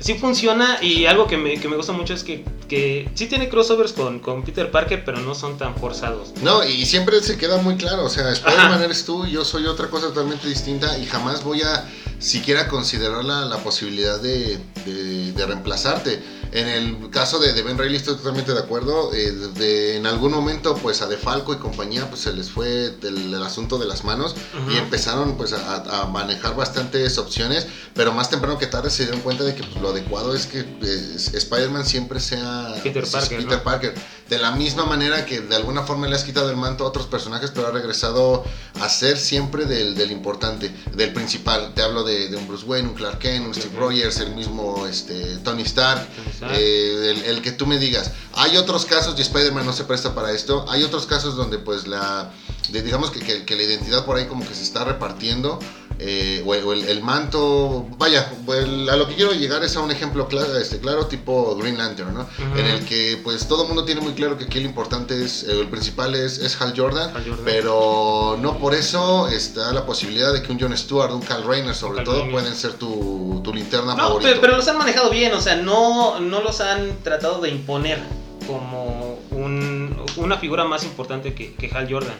[0.01, 3.49] sí funciona y algo que me, que me gusta mucho es que, que sí tiene
[3.49, 6.33] crossovers con, con Peter Parker, pero no son tan forzados.
[6.43, 9.87] No, y siempre se queda muy claro, o sea, Spider-Man eres tú yo soy otra
[9.89, 11.89] cosa totalmente distinta y jamás voy a
[12.19, 16.23] siquiera considerar la, la posibilidad de, de- de reemplazarte.
[16.51, 20.33] En el caso de, de Ben Reilly estoy totalmente de acuerdo, eh, de- en algún
[20.33, 24.03] momento pues a DeFalco y compañía pues se les fue el, el asunto de las
[24.05, 24.71] manos Ujú.
[24.73, 29.21] y empezaron pues a, a manejar bastantes opciones, pero más temprano que tarde se dieron
[29.21, 33.39] cuenta de que pues, lo adecuado es que eh, Spider-Man siempre sea Peter es Parker,
[33.41, 33.63] Peter ¿no?
[33.65, 33.95] Parker.
[34.31, 37.07] De la misma manera que de alguna forma le has quitado el manto a otros
[37.07, 38.43] personajes, pero ha regresado
[38.81, 41.73] a ser siempre del, del importante, del principal.
[41.75, 43.77] Te hablo de, de un Bruce Wayne, un Clark Kent, un Steve.
[43.79, 46.07] Rogers, el mismo este, Tony Stark.
[46.17, 46.55] Tony Stark.
[46.57, 48.11] eh, el, el que tú me digas.
[48.35, 51.87] Hay otros casos, y Spider-Man no se presta para esto, hay otros casos donde pues
[51.87, 52.31] la,
[52.71, 55.59] de- digamos que, que- que la identidad por ahí como que se está repartiendo.
[56.01, 60.29] Eh, o, el, manto, vaya, el- a lo que quiero llegar es a un ejemplo
[60.29, 62.27] claro, este, claro tipo Green Lantern, ¿no?
[62.57, 65.43] En el que pues todo el mundo tiene muy claro que aquí el importante es,
[65.43, 67.45] eh, el principal es, es Hal Jordan, Hal Jordan.
[67.45, 71.75] pero no por eso está la posibilidad de que un John Stewart, un Cal Rayner
[71.75, 74.29] sobre todo pueden ser tu, tu linterna No, favorita.
[74.31, 77.99] pero, pero los han manejado bien, o sea, no, no los han tratado de imponer
[78.47, 82.15] como un- una figura más importante que, que Hal Jordan.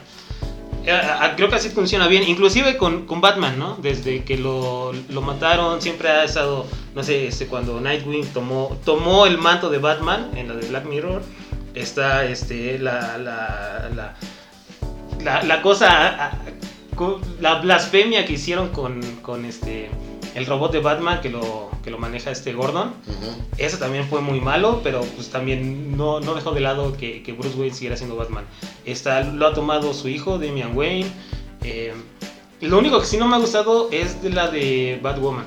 [0.85, 1.01] Eh,
[1.35, 3.77] Creo que así funciona bien, inclusive con, con Batman, ¿no?
[3.81, 6.65] Desde que lo, lo mataron, siempre ha estado,
[6.95, 10.85] no sé, este, cuando Nightwing tomó, tomó el manto de Batman en la de Black
[10.85, 11.21] Mirror,
[11.73, 13.89] está este, la, la,
[15.23, 16.31] la, la, cosa,
[17.39, 19.89] la blasfemia que hicieron con, con este
[20.39, 22.93] el robot de Batman que lo, que lo maneja este Gordon.
[23.57, 27.33] Ese también fue muy malo, pero pues también no, no dejó de lado que, que
[27.33, 28.45] Bruce Wayne siguiera siendo Batman.
[28.85, 31.11] Está, lo ha tomado su hijo, Damian Wayne.
[31.63, 31.93] Eh,
[32.61, 35.45] lo único que sí no me ha gustado es de la de Batwoman.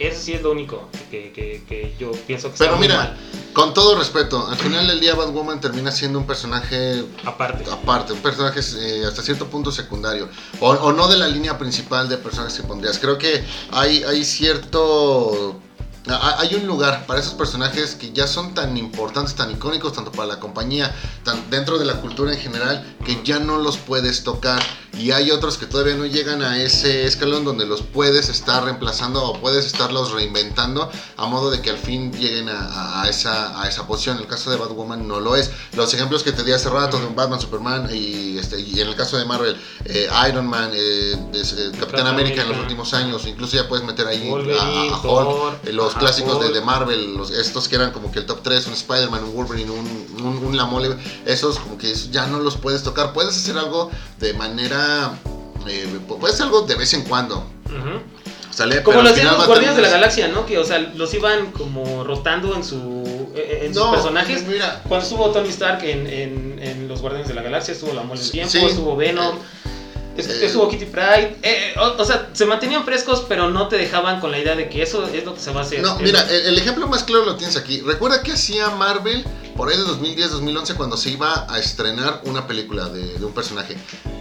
[0.00, 2.96] Ese sí es lo único que, que, que yo pienso que Pero está muy mira,
[2.96, 3.16] mal.
[3.52, 7.70] con todo respeto, al final del día Batwoman termina siendo un personaje Aparte.
[7.70, 10.28] aparte, un personaje eh, hasta cierto punto secundario,
[10.60, 12.98] o, o no de la línea principal de personajes que pondrías.
[12.98, 15.60] Creo que hay, hay cierto...
[16.16, 20.10] ha- Hay un lugar para esos personajes que ya son tan importantes, tan icónicos, tanto
[20.12, 20.94] para la compañía,
[21.24, 24.62] tan dentro de la cultura en general, que ya no los puedes tocar.
[24.98, 29.22] Y hay otros que todavía no llegan a ese escalón donde los puedes estar reemplazando
[29.24, 33.86] o puedes estarlos reinventando a modo de que al fin lleguen a, esa, a esa
[33.86, 34.16] posición.
[34.16, 35.50] En el caso de Batwoman no lo es.
[35.74, 38.88] Los ejemplos que te di hace rato de un Batman, Superman y, este, y en
[38.88, 42.92] el caso de Marvel, eh, Iron Man, eh, es, eh, Capitán América en los últimos
[42.92, 47.14] años, incluso ya puedes meter ahí a- Wolverine, a, Hulk, los clásicos de, de Marvel,
[47.16, 50.44] los, estos que eran como que el top 3, un Spider-Man, un Wolverine, un, un,
[50.44, 53.12] un La Mole, esos como que ya no los puedes tocar.
[53.12, 55.12] Puedes hacer algo de manera...
[55.68, 57.46] eh, puedes hacer algo de vez en cuando.
[58.50, 58.82] ¿sale?
[58.82, 60.44] Como lo hacían los Guardianes de la Galaxia, ¿no?
[60.46, 64.44] Que, o sea, los iban como rotando en su eh, en sus No, personajes.
[64.46, 68.02] Mira, Cuando estuvo Tony Stark en, en, en los Guardianes de la Galaxia, estuvo la
[68.02, 68.58] Mole del Tiempo, sí.
[68.58, 69.40] estuvo Venom, eh,
[70.16, 71.36] estuvo Kitty Pryde.
[71.42, 74.68] eh, o, o sea, se mantenían frescos, pero no te dejaban con la idea de
[74.68, 75.80] que eso es lo que se va a hacer.
[75.82, 77.80] No, Eh, mira, el, el ejemplo más claro lo tienes aquí.
[77.80, 79.24] Recuerda que hacía Marvel
[79.56, 83.76] por ahí de 2010-2011 cuando se iba a estrenar una película de, de un personaje.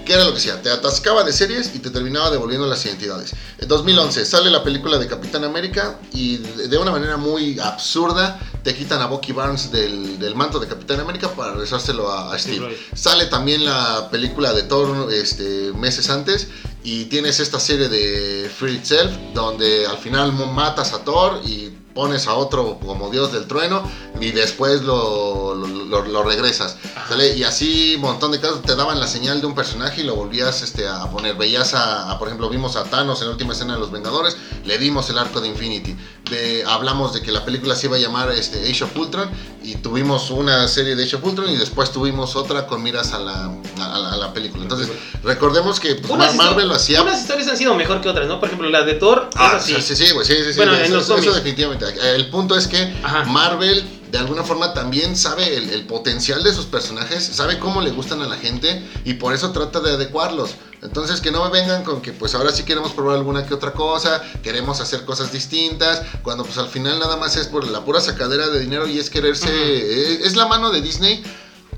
[0.06, 0.62] ¿Qué era lo que hacía?
[0.62, 3.34] Te atascaba de series y te terminaba devolviendo las identidades.
[3.58, 8.40] En 2011 sale la película de Capitán América y de, de una manera muy absurda
[8.64, 12.40] te quitan a Bucky Barnes del, del manto de Capitán América para regresárselo a, a
[12.40, 12.78] Steve.
[12.94, 16.50] Sale también la película de Thor este, meses antes
[16.84, 22.28] y tienes esta serie de Free Itself donde al final matas a Thor y pones
[22.28, 23.84] a otro como dios del trueno
[24.22, 26.78] y después lo, lo, lo- lo regresas.
[27.08, 27.36] ¿sale?
[27.36, 30.16] Y así un montón de casos te daban la señal de un personaje y lo
[30.16, 31.36] volvías este, a poner.
[31.36, 34.38] Veías a, a, por ejemplo, vimos a Thanos en la última escena de Los Vengadores,
[34.66, 35.96] le dimos el arco de Infinity.
[36.30, 39.30] De- hablamos de que la película se iba a llamar este, Age of Ultron
[39.64, 43.20] y tuvimos una serie de Age of Ultron y después tuvimos otra con miras a
[43.20, 43.46] la,
[43.82, 44.64] a la, a la película.
[44.64, 44.90] Entonces,
[45.24, 48.40] recordemos que pues, unas Marvel lo hacía Unas historias han sido mejor que otras, ¿no?
[48.40, 49.74] Por ejemplo, la de Thor, Ah, es así.
[49.82, 51.34] sí, sí, sí, sí, Bueno, eso, en los eso cómics.
[51.82, 53.26] El punto es que Ajá.
[53.26, 57.92] Marvel de alguna forma también sabe el, el potencial de sus personajes, sabe cómo le
[57.92, 60.56] gustan a la gente y por eso trata de adecuarlos.
[60.82, 63.74] Entonces que no me vengan con que pues ahora sí queremos probar alguna que otra
[63.74, 68.02] cosa, queremos hacer cosas distintas, cuando pues al final nada más es por la pura
[68.02, 71.24] sacadera de dinero y es quererse, es, es la mano de Disney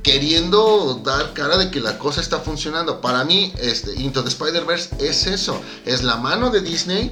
[0.04, 3.02] queriendo dar cara de que la cosa está funcionando.
[3.02, 7.12] Para mí, este, Into the Spider-Verse es eso, es la mano de Disney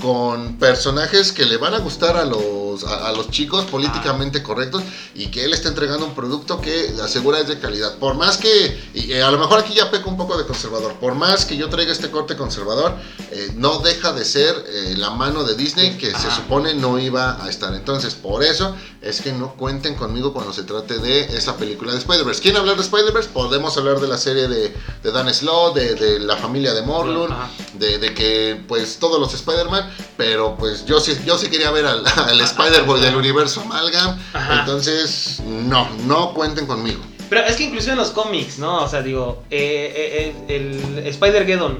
[0.00, 4.82] con personajes que le van a gustar a los, a, a los chicos políticamente correctos
[5.14, 7.96] y que él está entregando un producto que asegura es de calidad.
[7.98, 10.94] Por más que, y eh, a lo mejor aquí ya peco un poco de conservador,
[10.94, 12.94] por más que yo traiga este corte conservador,
[13.30, 16.36] eh, no deja de ser eh, la mano de Disney que se Ajá.
[16.36, 17.74] supone no iba a estar.
[17.74, 21.98] Entonces, por eso es que no cuenten conmigo cuando se trate de esa película de
[21.98, 22.42] Spider-Verse.
[22.42, 23.30] ¿Quieren hablar de Spider-Verse?
[23.30, 27.28] Podemos hablar de la serie de, de Dan Slow, de, de la familia de Morlun,
[27.74, 31.86] de, de que pues todos los Spider-Man, pero pues yo sí, yo sí quería ver
[31.86, 34.60] al, al Spider-Boy del universo Amalgam, Ajá.
[34.60, 37.00] entonces no, no cuenten conmigo.
[37.28, 38.82] Pero es que incluso en los cómics, ¿no?
[38.84, 41.78] O sea, digo, eh, eh, el Spider-Geddon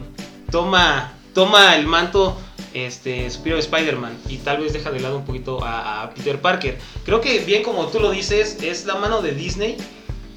[0.50, 2.36] toma, toma el manto
[2.74, 6.40] este, superior de Spider-Man y tal vez deja de lado un poquito a, a Peter
[6.40, 6.78] Parker.
[7.04, 9.76] Creo que bien como tú lo dices, es la mano de Disney,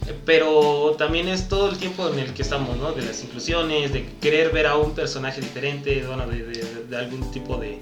[0.08, 2.94] eh, pero también es todo el tiempo en el que estamos, ¿no?
[2.94, 7.30] De las inclusiones, de querer ver a un personaje diferente, bueno, de, de- de algún
[7.32, 7.78] tipo de,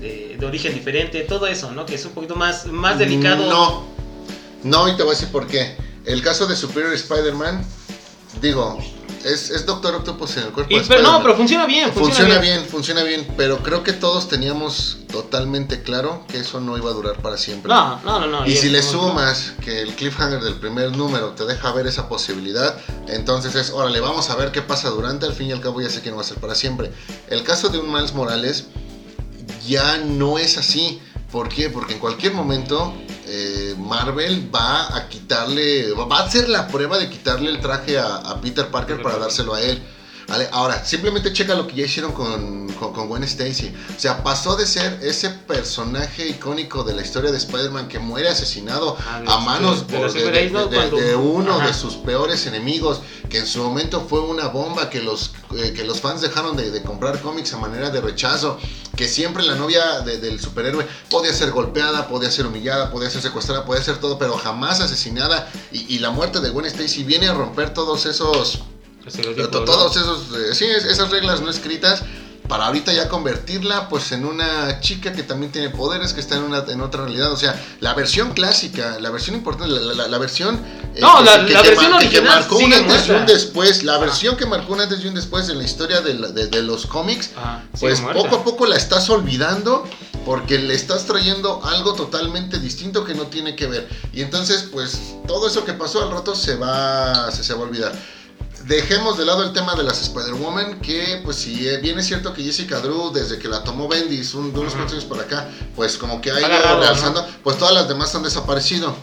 [0.00, 1.84] de- de origen diferente, todo eso, ¿no?
[1.86, 3.48] Que es un poquito más, más delicado.
[3.48, 3.84] No,
[4.64, 5.76] no, y te voy a decir por qué.
[6.04, 7.64] El caso de Superior Spider-Man,
[8.40, 8.78] digo,
[9.24, 12.08] es, es Doctor Octopus en el cuerpo Y- de pero no, pero funciona bien, funciona,
[12.08, 12.56] Funciona bien.
[12.60, 16.92] bien, funciona bien, pero creo que todos teníamos totalmente claro que eso no iba a
[16.94, 17.68] durar para siempre.
[17.72, 18.46] No, no, no, no.
[18.46, 22.76] Y si le sumas que el cliffhanger del primer número te deja ver esa posibilidad,
[23.08, 25.90] entonces es, órale, vamos a ver qué pasa durante, al fin y al cabo ya
[25.90, 26.92] sé que no va a ser para siempre.
[27.28, 28.66] El caso de un Miles Morales
[29.66, 31.00] ya no es así.
[31.32, 31.68] ¿Por qué?
[31.68, 32.94] Porque en cualquier momento
[33.26, 38.16] eh, Marvel va a quitarle, va a hacer la prueba de quitarle el traje a,
[38.16, 39.82] a Peter Parker para dárselo a él.
[40.28, 40.46] ¿Vale?
[40.52, 43.74] Ahora, simplemente checa lo que ya hicieron con, con, con Gwen Stacy.
[43.96, 48.28] O sea, pasó de ser ese personaje icónico de la historia de Spider-Man que muere
[48.28, 49.86] asesinado de a manos
[51.00, 51.68] de uno Ajá.
[51.68, 55.84] de sus peores enemigos, que en su momento fue una bomba que los, eh, que
[55.84, 58.58] los fans dejaron de, comprar cómics a manera de rechazo.
[58.96, 63.22] que siempre la novia de- del superhéroe podía ser golpeada, podía ser humillada, podía ser
[63.22, 65.48] secuestrada, podía ser todo, pero jamás asesinada.
[65.72, 68.60] Y, y la muerte de Gwen Stacy viene a romper todos esos
[69.08, 69.64] Estereotipo, to- ¿no?
[69.66, 72.02] todos esos, eh, sí, es- esas reglas no escritas
[72.48, 76.44] para ahorita ya convertirla pues en una chica que también tiene poderes, que está en,
[76.44, 77.30] una, en otra realidad.
[77.30, 80.54] O sea, la versión clásica, la versión importante, la, la- la versión...
[80.94, 83.82] eh, No, la- que- la que versión que- que marcó un antes y un después,
[83.82, 86.62] la versión que marcó un antes y un después en la historia de, de- de
[86.62, 88.22] los cómics, Ajá, pues muerta.
[88.22, 89.84] poco a poco la estás olvidando
[90.24, 93.88] porque le estás trayendo algo totalmente distinto que no tiene que ver.
[94.14, 97.62] Y entonces, pues todo eso que pasó al rato se va, se, se va a
[97.64, 97.92] olvidar.
[98.68, 102.34] Dejemos de lado el tema de las Spider-Woman, que pues si eh, bien es cierto
[102.34, 105.48] que Jessica Drew, desde que la tomó Bendis, un, de unos cuantos años por acá,
[105.74, 108.94] pues como que ha ido realzando, pues todas las demás han desaparecido.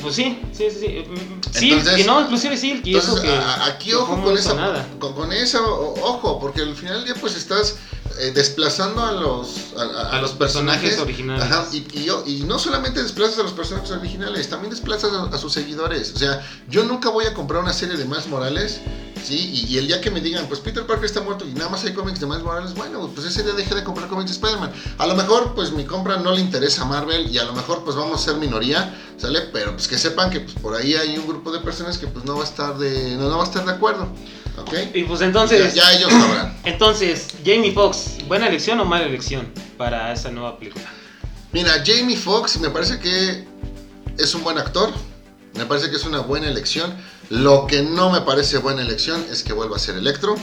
[0.00, 0.78] Pues sí, sí, sí.
[0.80, 1.04] sí.
[1.10, 3.70] Mm, Sí, Entonces- que no, inclusive sí, eso Entonces, que...
[3.70, 7.36] aquí ojo con esa, con, con esa, o- ojo, porque al final del día pues
[7.36, 7.74] estás
[8.18, 11.44] eh, desplazando a los a, a- los personajes originales.
[11.44, 15.38] Ajá, y, y y no solamente desplazas a los personajes originales, también desplazas a, a
[15.38, 16.12] sus seguidores.
[16.14, 18.80] O sea, yo nunca voy a comprar una serie de Miles Morales,
[19.24, 19.36] ¿sí?
[19.68, 21.84] Y, y el día que me digan, pues Peter Parker está muerto y nada más
[21.84, 24.72] hay cómics de Miles Morales, bueno, pues ese día deje de comprar cómics de Spider-Man.
[24.98, 27.84] A lo mejor, pues mi compra no le interesa a Marvel y a lo mejor,
[27.84, 29.40] pues vamos a ser minoría, ¿sale?
[29.52, 32.24] Pero pues que sepan que pues por ahí hay un grupo de personas que pues
[32.24, 34.08] no va a estar de, no, no va a estar de acuerdo,
[34.60, 34.72] ¿ok?
[34.94, 35.74] Y pues entonces...
[35.74, 36.56] ya, ya ellos sabrán.
[36.64, 40.84] Entonces, Jamie Foxx, ¿buena elección o mala elección para esta nueva película?
[41.52, 43.44] Mira, Jamie Foxx me parece que
[44.18, 44.90] es un buen actor.
[45.54, 46.96] Me parece que es una buena elección.
[47.28, 50.36] Lo que no me parece buena elección es que vuelva a ser Electro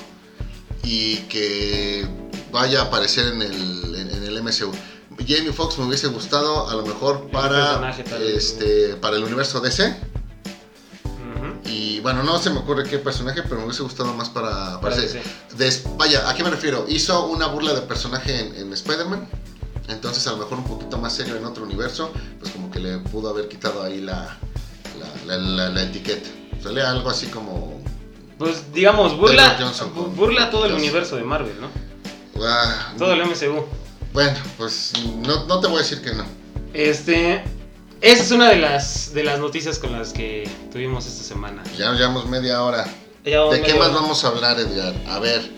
[0.84, 2.08] y que
[2.52, 4.72] vaya a aparecer en el, en, en el MCU.
[5.26, 7.96] Jamie Foxx me hubiese gustado a lo mejor para,
[8.34, 9.96] este, para el universo DC.
[11.66, 14.80] Y bueno, no se me ocurre qué personaje, pero me hubiese gustado más para...
[14.80, 15.22] Para ese-
[15.98, 16.86] vaya, ¿a qué me refiero?
[16.88, 19.28] Hizo una burla de personaje en, en Spider-Man.
[19.90, 22.12] Entonces, a lo mejor un poquito más serio en otro universo.
[22.40, 24.38] Pues como que le pudo haber quitado ahí la,
[25.26, 26.30] la, la- la- la etiqueta.
[26.62, 27.82] Sale algo así como.
[28.38, 29.58] Pues digamos, burla,
[29.96, 30.88] con- burla todo el Johnson.
[30.90, 31.68] universo de Marvel, ¿no?
[32.46, 33.66] ah, Todo el MCU.
[34.14, 34.94] Bueno, pues
[35.26, 36.24] no, no te voy a decir que no.
[36.74, 37.44] Este,
[38.02, 41.64] esa es una de las de las noticias con las que tuvimos esta semana.
[41.78, 42.86] Ya nos llevamos media hora.
[43.24, 44.94] ¿De qué más vamos a hablar, Edgar?
[45.10, 45.52] A ver,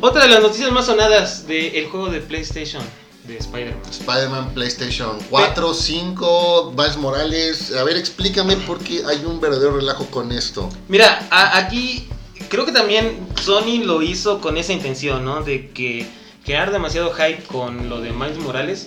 [0.00, 2.82] Otra de las noticias más sonadas del juego de PlayStation
[3.28, 3.82] de Spider-Man.
[3.90, 7.72] Spider-Man, PlayStation 4, 5, Miles Morales.
[7.76, 10.68] A ver, explícame por qué hay un verdadero relajo con esto.
[10.88, 12.08] Mira, a- aquí
[12.48, 15.44] creo que también Sony lo hizo con esa intención, ¿no?
[15.44, 16.04] De que
[16.44, 18.86] crear demasiado hype con lo de Miles Morales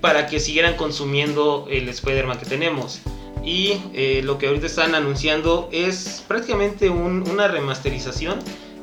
[0.00, 3.00] para que siguieran consumiendo el Spider-Man que tenemos.
[3.44, 8.38] Y eh, lo que ahorita están anunciando es prácticamente un- una remasterización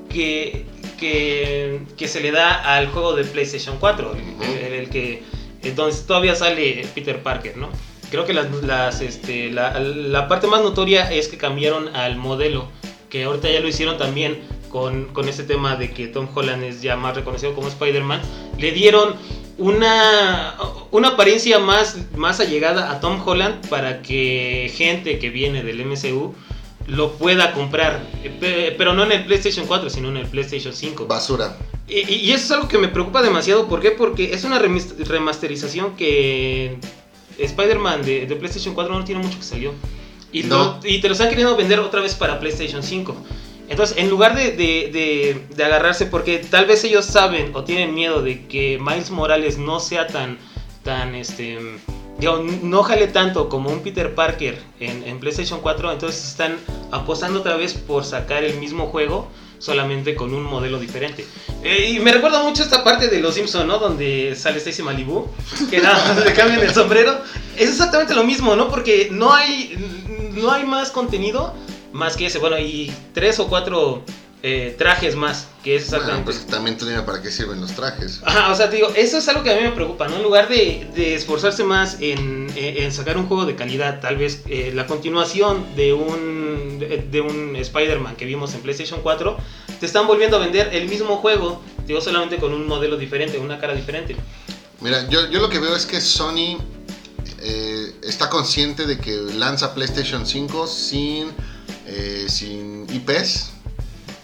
[0.10, 0.66] que,
[1.00, 5.24] que, que se le da al juego de PlayStation 4, el, el- el que
[5.64, 7.70] entonces todavía sale Peter Parker, ¿no?
[8.12, 12.68] Creo que las, las, este, la, la parte más notoria es que cambiaron al modelo,
[13.10, 16.82] que ahorita ya lo hicieron también con, con este tema de que Tom Holland es
[16.82, 18.22] ya más reconocido como Spider-Man.
[18.60, 19.16] Le dieron
[19.58, 20.56] una,
[20.92, 26.34] una apariencia más, más allegada a Tom Holland para que gente que viene del MCU
[26.88, 30.74] lo pueda comprar, eh, pe- pero no en el PlayStation 4, sino en el PlayStation
[30.74, 31.08] 5.
[31.08, 31.58] Basura.
[31.88, 33.68] Y, eso es algo que me preocupa demasiado.
[33.68, 33.92] ¿Por qué?
[33.92, 36.78] Porque es una remasterización que
[37.40, 39.72] Spider-Man de, de PlayStation 4 no tiene mucho que salió.
[40.32, 40.80] Y, No.
[40.84, 43.16] lo- y te lo están queriendo vender otra vez para PlayStation 5.
[43.70, 47.94] Entonces, en lugar de, de- de- de agarrarse, porque tal vez ellos saben o tienen
[47.94, 50.38] miedo de que Miles Morales no sea tan,
[50.84, 51.58] tan, este,
[52.20, 56.58] digo, no jale tanto como un Peter Parker en, en PlayStation 4, entonces están
[56.92, 61.26] apostando otra vez por sacar el mismo juego, solamente con un modelo diferente.
[61.64, 63.80] Eh, y me recuerda mucho esta parte de Los Simpson, ¿no?
[63.80, 65.28] Donde sale Stacy Malibu,
[65.72, 67.18] que nada más le cambian el sombrero.
[67.58, 68.70] Es exactamente lo mismo, ¿no?
[68.70, 69.74] Porque no hay,
[70.36, 71.54] no hay más contenido
[71.96, 72.40] más que ese.
[72.40, 74.04] Bueno, y tres o cuatro
[74.44, 76.32] eh, trajes más, que es Bueno, exactamente...
[76.32, 78.22] pues también tú dime para qué sirven los trajes.
[78.24, 80.18] Ajá, o sea, te digo, eso es algo que a mí me preocupa, ¿no?
[80.18, 84.18] En lugar de, de esforzarse más en, en- en sacar un juego de calidad, tal
[84.18, 89.36] vez eh, la continuación de un, de, de un Spider-Man que vimos en PlayStation 4,
[89.80, 93.58] te están volviendo a vender el mismo juego, digo, solamente con un modelo diferente, una
[93.60, 94.16] cara diferente.
[94.82, 96.60] Mira, yo, yo lo que veo es que Sony
[97.42, 101.32] eh, está consciente de que lanza PlayStation 5 sin,
[101.88, 103.52] eh, sin IPs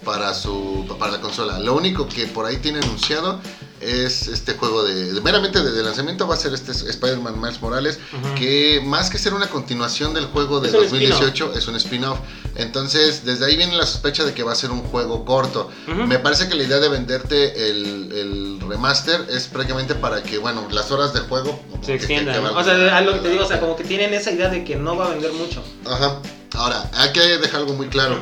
[0.06, 1.60] para, su, para la consola.
[1.60, 3.40] Lo único que por ahí tiene anunciado
[3.80, 7.60] es este juego de, de- meramente de, de lanzamiento va a ser este Spider-Man Miles
[7.64, 7.98] Morales
[8.38, 12.20] que más que ser una continuación del juego de Es un 2018 es un spin-off.
[12.56, 15.70] Entonces, desde ahí viene la sospecha de que va a ser un juego corto.
[15.88, 20.68] Me parece que la idea de venderte el, el remaster es prácticamente para que, bueno,
[20.70, 22.34] las horas de juego Se que- que- extienda.
[22.34, 22.54] que ¿no?
[22.54, 24.50] valgan O sea, a lo que te digo, o sea, como que tienen esa idea
[24.50, 25.64] de que no va a vender mucho.
[25.86, 26.20] Ajá.
[26.54, 28.22] Ahora, hay que dejar algo muy claro.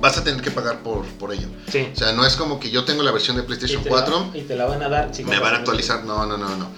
[0.00, 1.48] Vas a tener que pagar por, por ello.
[1.70, 1.88] Sí.
[1.92, 4.30] O sea, no es como que yo tengo la versión de Y PlayStation te 4
[4.32, 5.14] la- y te la van a dar.
[5.14, 6.04] si me van a actualizar.
[6.04, 6.68] No, no, no, no.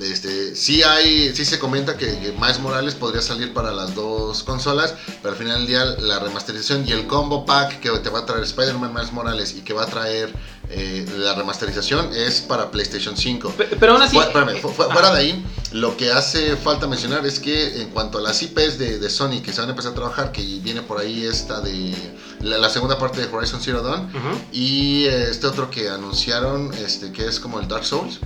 [0.00, 4.42] Este, sí hay, sí se comenta que, que Miles Morales podría salir para las dos
[4.42, 8.20] consolas, pero al final del día la remasterización y el combo pack que te va
[8.20, 10.32] a traer Spider-Man Miles Morales y que va a traer
[10.68, 13.50] eh, la remasterización es para PlayStation 5.
[13.50, 14.16] Pe- Pero aún así.
[14.16, 14.92] Fu- espérame, fu- fu- Ajá.
[14.92, 18.78] fuera de ahí, lo que hace falta mencionar es que en cuanto a las IPs
[18.78, 21.60] de, de Sony que se van a empezar a trabajar, que viene por ahí esta
[21.60, 21.92] de
[22.40, 27.10] la, la segunda parte de Horizon Zero Dawn Ujú, y este otro que anunciaron, este
[27.10, 28.20] que es como el Dark Souls.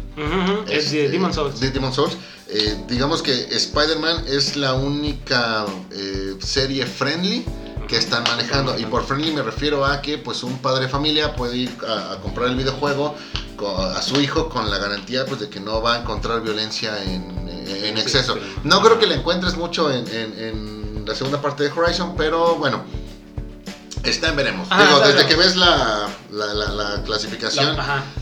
[0.69, 1.59] Es de Este, Demon Souls.
[1.59, 2.17] de Demon Souls.
[2.49, 7.45] Eh, digamos que Spider-Man es la única eh, serie friendly
[7.89, 8.79] que están manejando.
[8.79, 12.13] Y por friendly me refiero a que pues un padre de familia puede ir a,
[12.13, 13.15] a comprar el videojuego
[13.67, 17.49] a su hijo con la garantía pues de que no va a encontrar violencia en,
[17.67, 18.37] en Sí, exceso.
[18.65, 22.85] No creo que la encuentres mucho en, la segunda parte de Horizon, pero bueno.
[24.05, 24.69] Está en veremos.
[24.71, 27.77] Ajá, Digo, está desde que ves la, la- la- la clasificación,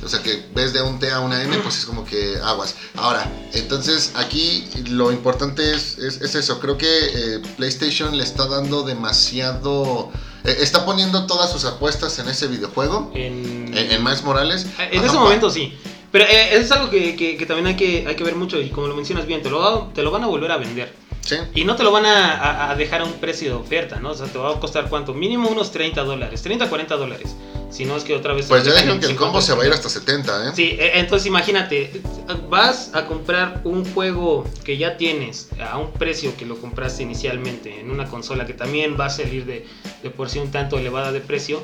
[0.04, 2.74] o sea, que ves de un T a una M, pues es como que aguas.
[2.96, 6.58] Ahora, entonces aquí lo importante es, es, es eso.
[6.60, 10.10] Creo que eh, PlayStation le está dando demasiado...
[10.46, 14.66] eh, está poniendo todas sus apuestas en ese videojuego, En, en, en Miles Morales.
[14.90, 15.74] En Ajá, ese momento sí.
[16.12, 18.60] Pero eh, eso es algo que, que- que también hay que, hay que ver mucho
[18.60, 20.92] y como lo mencionas bien, te lo, te lo van a volver a vender.
[21.26, 21.36] Sí.
[21.54, 24.10] Y no te lo van a, a- a dejar a un precio de oferta, ¿no?
[24.10, 25.12] O sea, te va a costar cuánto?
[25.12, 27.34] Mínimo unos 30 dólares, 30 40 dólares.
[27.68, 28.46] Si no es que otra vez...
[28.46, 29.46] Pues ya dijeron que el combo 50.
[29.46, 30.52] se va a ir hasta 70, ¿eh?
[30.54, 32.00] Sí, eh, entonces imagínate,
[32.48, 37.80] vas a comprar un juego que ya tienes a un precio que lo compraste inicialmente
[37.80, 39.66] en una consola que también va a salir de,
[40.02, 41.60] de por sí un tanto elevada de precio,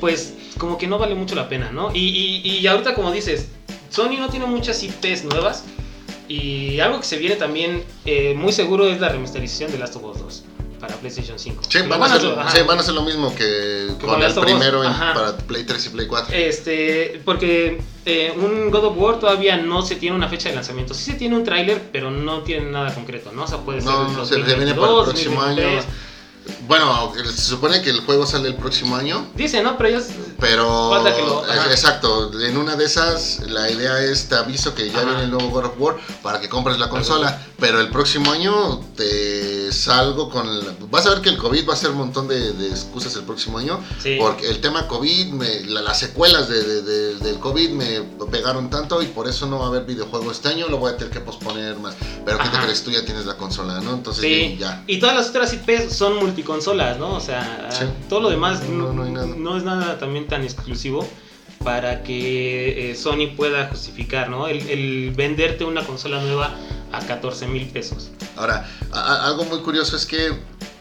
[0.00, 1.90] pues como que no vale mucho la pena, ¿no?
[1.92, 1.98] Y,
[2.44, 3.48] y, y ahorita como dices,
[3.90, 5.64] Sony no tiene muchas IPs nuevas
[6.30, 10.04] y algo que se viene también eh, muy seguro es la remasterización de Last of
[10.04, 10.42] Us 2
[10.78, 11.62] para PlayStation 5.
[11.68, 12.50] Sí, van a, hacer, ajá.
[12.56, 15.64] sí, van a hacer lo mismo que Que con con el primero en- para Play
[15.64, 16.34] 3 y Play 4.
[16.34, 20.94] Este, porque eh, un God of War todavía no se tiene una fecha de lanzamiento.
[20.94, 23.42] Sí se tiene un tráiler, pero no tiene nada concreto, ¿no?
[23.44, 25.56] O sea, puede ser No, no, se se viene para el 2022, próximo año.
[25.62, 25.84] 2023.
[26.66, 29.76] Bueno, se supone que el juego sale el próximo año, Dice, ¿no?
[29.76, 30.06] Pero ellos...
[30.40, 31.70] pero Falta que lo- es- ajá.
[31.70, 35.06] exacto, en una de esas la idea es te aviso que ya Ajá.
[35.06, 38.80] viene el nuevo God of War para que compres la consola, pero el próximo año
[38.96, 42.26] te salgo con la- vas a ver que el COVID va a ser un montón
[42.28, 44.16] de, de excusas el próximo año, Sí.
[44.18, 48.70] porque el tema COVID, me- la- las secuelas de- de- de- del COVID me pegaron
[48.70, 51.12] tanto y por eso no va a haber videojuego este año, lo voy a tener
[51.12, 51.94] que posponer más.
[52.24, 52.64] Pero ¿qué te Ajá.
[52.64, 52.82] crees?
[52.82, 53.92] Tú ya tienes la consola, ¿no?
[53.94, 54.82] Entonces Sí, ya.
[54.86, 57.14] y todas las otras IPs son multiconsolas, ¿no?
[57.14, 57.84] O sea, Sí.
[58.08, 59.26] todo lo demás No, no, no hay nada.
[59.36, 61.06] no es nada también tan exclusivo
[61.62, 64.48] para que eh, Sony pueda justificar, ¿no?
[64.48, 66.54] El, venderte una consola nueva
[66.92, 68.10] a 14 mil pesos.
[68.36, 70.30] Ahora, algo muy curioso es que,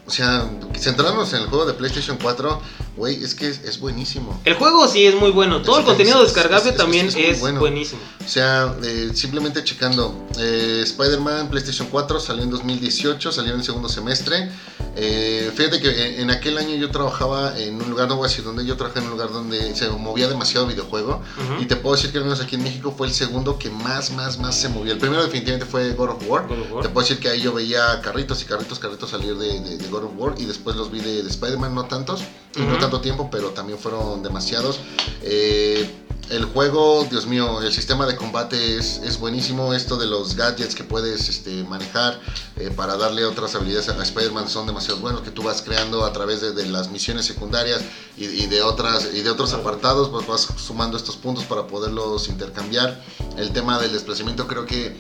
[0.08, 2.62] o sea, centrarnos en el juego de PlayStation 4,
[3.00, 4.40] güey, es que es, es buenísimo.
[4.46, 7.08] El juego sí es muy bueno, todo Es- el contenido es- descargable es- es- también
[7.16, 7.60] es bueno.
[7.60, 8.00] buenísimo.
[8.24, 13.66] O sea, eh, simplemente checando, eh, Spider-Man PlayStation 4 salió en 2018, salió en el
[13.66, 14.52] segundo semestre.
[14.96, 18.30] Eh, fíjate que en, en aquel año yo trabajaba en un lugar, no voy a
[18.30, 21.22] decir dónde, yo trabajé en un lugar donde se movía demasiado videojuego.
[21.60, 24.12] Y te puedo decir que al menos aquí en México fue el segundo que más,
[24.12, 24.94] más, más se movía.
[24.94, 26.48] El primero definitivamente fue God of War.
[26.48, 26.84] God of War.
[26.84, 29.88] Te puedo decir que ahí yo veía carritos y carritos, carritos salir de, de- de
[29.88, 32.22] God of War y después los vi de, de Spider-Man, no tantos,
[32.56, 32.78] y no Ujú.
[32.90, 34.80] Tanto tiempo, pero también fueron demasiados.
[35.22, 35.88] Eh,
[36.32, 39.74] el juego, Dios mío, el sistema de combate es, es buenísimo.
[39.76, 42.20] Esto de los gadgets que puedes este, manejar
[42.58, 46.12] eh, para darle otras habilidades a Spider-Man son demasiado buenos que tú vas creando a
[46.14, 47.82] través de, de las misiones secundarias
[48.18, 52.28] y, y de otras y de otros apartados, pues vas sumando estos puntos para poderlos
[52.28, 53.04] intercambiar.
[53.38, 54.98] El tema del desplazamiento creo que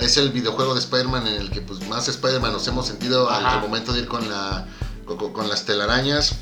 [0.00, 3.46] es el videojuego de Spider-Man en el que pues más Spider-Man nos hemos sentido al,
[3.46, 4.66] al momento de ir con la
[5.04, 6.34] con, con las telarañas.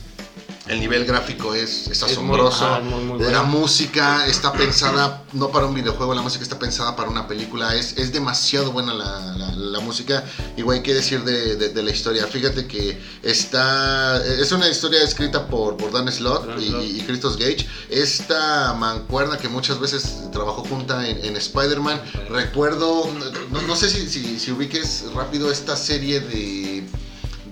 [0.68, 2.66] El nivel gráfico es, es Es muy- asombroso.
[2.66, 6.94] ajá, muy, muy La música está pensada no para un videojuego, la música está pensada
[6.94, 7.74] para una película.
[7.74, 10.24] Es, es demasiado buena la, la- la música.
[10.56, 12.26] Igual qué decir de, de- de la historia.
[12.26, 14.22] Fíjate que está.
[14.24, 16.82] Es una historia escrita por, por Dan Slott Dan y, Slott.
[16.84, 17.66] y Christos Gage.
[17.90, 22.00] Esta mancuerna que muchas veces trabajó junta en, en Spider-Man.
[22.30, 23.08] Recuerdo.
[23.50, 26.84] No, no sé si, si, si ubiques rápido esta serie de,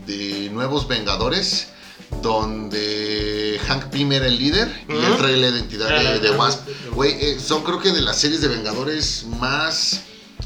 [0.07, 1.69] de Nuevos Vengadores.
[2.23, 6.69] Donde Hank Pym era el líder y él trae la identidad de, de Wasp.
[6.93, 10.03] Güey, eh, son creo que de las series de Vengadores más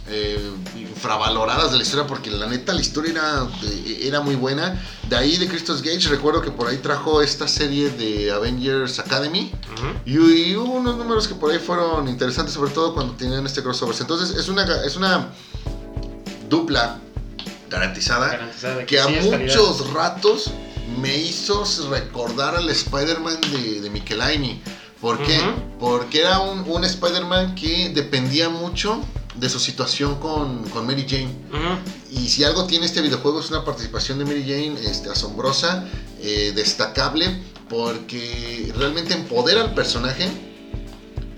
[0.09, 0.41] eh,
[0.77, 4.83] infravaloradas de la historia porque la neta la historia era, eh, era muy buena.
[5.09, 9.53] De ahí de Christos Gage recuerdo que por ahí trajo esta serie de Avengers Academy
[10.05, 13.63] y, y hubo unos números que por ahí fueron interesantes sobre todo cuando tenían este
[13.63, 13.95] crossover.
[14.01, 15.29] Entonces es una, es una
[16.49, 16.99] dupla
[17.69, 18.51] garantizada,
[18.87, 19.39] que a calidad.
[19.39, 20.51] muchos ratos
[20.99, 24.63] me hizo recordar al Spider-Man de, de Michelaini.
[25.01, 25.39] ¿Por qué?
[25.79, 29.01] Porque era un, un Spider-Man que dependía mucho
[29.35, 31.35] de su situación con, con Mary Jane.
[32.11, 35.87] Y si algo tiene este videojuego es una participación de Mary Jane este, asombrosa,
[36.21, 40.29] eh, destacable, porque realmente empodera al personaje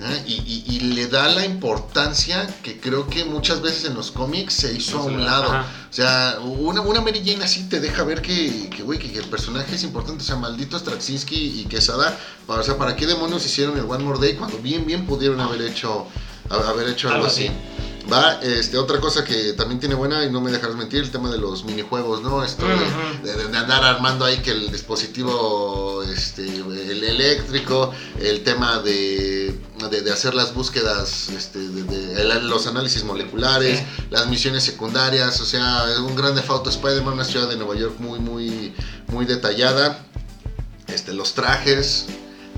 [0.05, 0.14] ¿ah?
[0.26, 4.55] y, y- y le da la importancia que creo que muchas veces en los cómics
[4.55, 5.44] se hizo a un lado.
[5.53, 5.66] Ajá.
[5.90, 9.18] O sea, una, una Mary Jane así te deja ver que, que, güey, que, que
[9.18, 10.22] el personaje es importante.
[10.22, 12.18] O sea, maldito Straczynski y Quesada.
[12.46, 15.62] O sea, ¿para qué demonios hicieron el One More Day cuando bien, bien pudieron haber
[15.62, 16.07] hecho,
[16.48, 17.46] haber hecho algo, Algo así?
[17.46, 17.57] así.
[18.11, 21.30] Va, este, otra cosa que también tiene buena y no me dejarás mentir, el tema
[21.30, 22.42] de los minijuegos, ¿no?
[22.44, 23.22] Esto de- Ujú.
[23.24, 29.57] de, de andar armando ahí que el dispositivo este, el eléctrico, el tema de,
[29.90, 33.84] de, hacer las búsquedas, este, de, los análisis moleculares, Sí.
[34.11, 37.94] las misiones secundarias, o sea, es un gran Auto Spider-Man, una ciudad de Nueva York
[37.98, 38.74] muy, muy,
[39.09, 40.05] muy detallada.
[40.88, 42.07] Este, los trajes,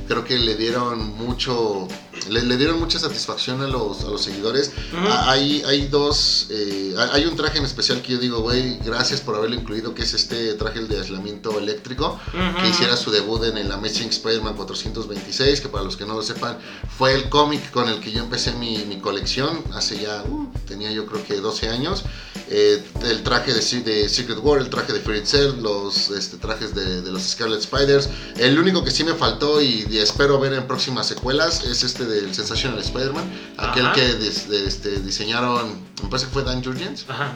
[0.09, 1.87] creo que le dieron mucho,
[2.29, 4.69] le, le dieron mucha satisfacción a los, a los seguidores.
[4.93, 5.07] Ujú.
[5.09, 9.21] Ah, Hay, hay dos, eh, hay un traje en especial que yo digo, güey, gracias
[9.21, 12.63] por haberlo incluido, que es este traje de aislamiento eléctrico, Ujú.
[12.63, 16.23] que hiciera su debut en el Amazing Spider-Man 426, que para los que no lo
[16.23, 16.59] sepan,
[16.97, 20.91] fue el cómic con el que yo empecé mi, mi colección, hace ya, uh, tenía
[20.91, 22.05] yo creo que 12 años.
[22.51, 26.75] Eh, el traje de, de Secret War, el traje de Fear Itself, los este, trajes
[26.75, 28.09] de, de los Scarlet Spiders.
[28.37, 32.05] El único que sí me faltó y, y espero ver en próximas secuelas es este
[32.21, 33.25] del Sensational Spider-Man,
[33.59, 33.95] aquel Ajá.
[33.95, 37.33] que des- de- este, diseñaron, me parece que fue Dan Jurgens, Ajá.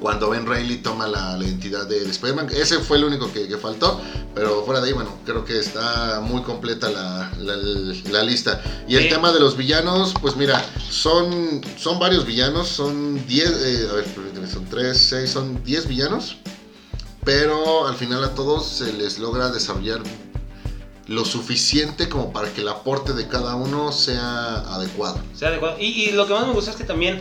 [0.00, 2.48] cuando Ben Reilly toma la, la identidad de, de Spider-Man.
[2.54, 4.00] Ese fue el único que, que faltó,
[4.34, 8.60] pero fuera de ahí, bueno, creo que está muy completa la, la- la lista.
[8.86, 13.88] Y el tema de los villanos, pues mira, son, son varios villanos, son 10, eh,
[13.90, 16.36] a ver, permíteme, son 3, 6, son 10 villanos,
[17.24, 20.02] pero al final a todos se les logra desarrollar
[21.08, 25.20] lo suficiente como para que el aporte de cada uno sea adecuado.
[25.34, 25.76] sea adecuado.
[25.78, 27.20] Y, y lo que más me gustó es que también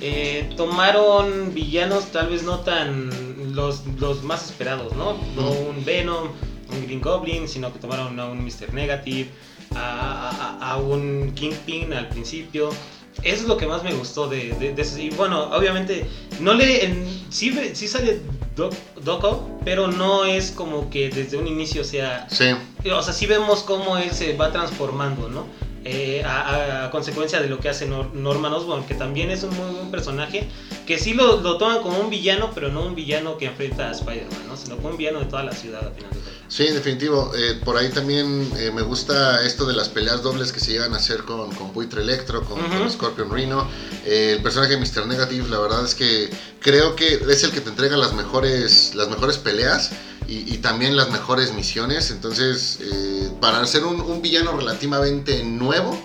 [0.00, 5.16] eh, tomaron villanos tal vez no tan los, los más esperados, ¿no?
[5.36, 6.28] No un Venom,
[6.72, 8.72] un Green Goblin, sino que tomaron a un Mr.
[8.72, 9.30] Negative,
[9.76, 12.70] a, a- a un Kingpin al principio.
[13.22, 16.06] Eso es lo que más me gustó de, de, Y bueno, obviamente,
[16.40, 16.84] no le.
[16.84, 18.20] en- sí, sí sale
[18.56, 23.12] Doc, Doc Ock, pero no es como que desde un inicio sea Sí, o sea,
[23.12, 25.46] sí vemos cómo él se va transformando, ¿no?
[25.82, 29.74] Eh, a, consecuencia de lo que hace Nor- Norman Osborn, que también es un muy
[29.74, 30.46] buen personaje,
[30.86, 33.92] que sí lo, lo toman como un villano, pero no un villano que enfrenta a
[33.92, 34.56] Spider-Man, ¿no?
[34.58, 36.39] Sino como un villano de toda la ciudad, al final de cuentas.
[36.50, 37.30] Sí, en definitivo.
[37.36, 40.92] Eh, por ahí también eh, me gusta esto de las peleas dobles que se llegan
[40.94, 42.76] a hacer con, con Buitre Electro, con, Ujú.
[42.78, 43.68] con Scorpion Rhino.
[44.04, 45.06] Eh, el personaje de Mr.
[45.06, 46.28] Negative, la verdad es que
[46.60, 49.90] creo que es el que te entrega las mejores, las mejores peleas
[50.26, 52.10] y, y también las mejores misiones.
[52.10, 52.80] Entonces,
[53.40, 55.96] para ser un, un villano relativamente nuevo,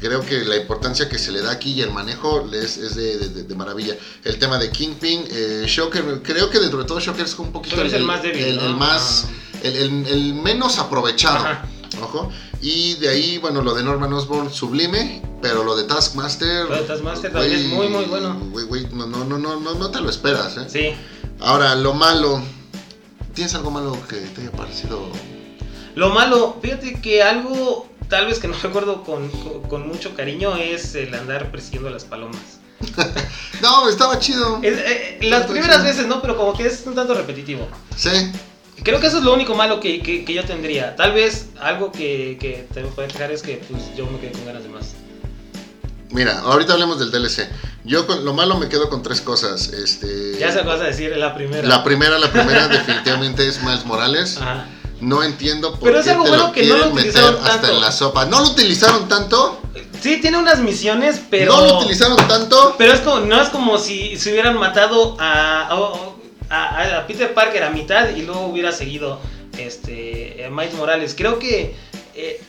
[0.00, 3.18] creo que la importancia que se le da aquí y el manejo es, es de,
[3.18, 3.94] de- de- de maravilla.
[4.24, 7.76] El tema de Kingpin, eh, Shocker, creo que dentro de todo Shocker es un poquito
[7.76, 8.64] Pero es el más débil, el- ¿no?
[8.66, 9.26] el más,
[9.62, 11.36] el, el- el menos aprovechado.
[11.38, 11.66] Ajá.
[12.02, 12.30] Ojo.
[12.62, 16.66] Y de ahí, bueno, lo de Norman Osborn sublime, pero lo de Taskmaster.
[16.68, 18.38] Lo de Taskmaster también es muy, muy bueno.
[18.52, 20.66] Güey, güey, no, no, no, no, no, no te lo esperas, ¿eh?
[20.68, 20.92] Sí.
[21.40, 22.40] Ahora, lo malo.
[23.34, 25.00] ¿Tienes algo malo que te haya parecido?
[25.94, 30.56] Lo malo, fíjate que algo tal vez que no recuerdo con, con, con mucho cariño
[30.56, 32.40] es el andar persiguiendo las palomas.
[33.60, 34.58] No, estaba chido.
[34.62, 35.88] Es- eh, las primeras chido.
[35.88, 37.68] veces no, pero como que es un tanto repetitivo.
[37.94, 38.08] Sí.
[38.82, 40.96] Creo que eso es lo único malo que, que- que yo tendría.
[40.96, 44.46] Tal vez algo que, que te puede dejar es que pues, yo me quedé con
[44.46, 44.94] ganas de más.
[46.10, 47.48] Mira, ahorita hablemos del DLC.
[47.84, 49.68] Yo con lo malo me quedo con tres cosas.
[49.68, 50.36] Este.
[50.38, 51.66] Ya se vas a decir la primera.
[51.68, 54.36] La primera, la primera definitivamente es Miles Morales.
[54.38, 54.66] Ajá.
[55.00, 57.36] No entiendo por Pero es algo te bueno lo que no lo quieren meter utilizaron
[57.36, 57.74] hasta tanto.
[57.76, 58.24] en la sopa.
[58.26, 59.62] No lo utilizaron tanto.
[60.00, 61.54] Sí, tiene unas misiones, pero.
[61.56, 62.74] No lo utilizaron tanto.
[62.76, 65.92] Pero es como, no es como si se hubieran matado a, a, a-
[66.50, 69.20] a Peter Parker a mitad y luego hubiera seguido
[69.58, 71.14] este, Miles Morales.
[71.16, 71.74] Creo que
[72.14, 72.40] eh,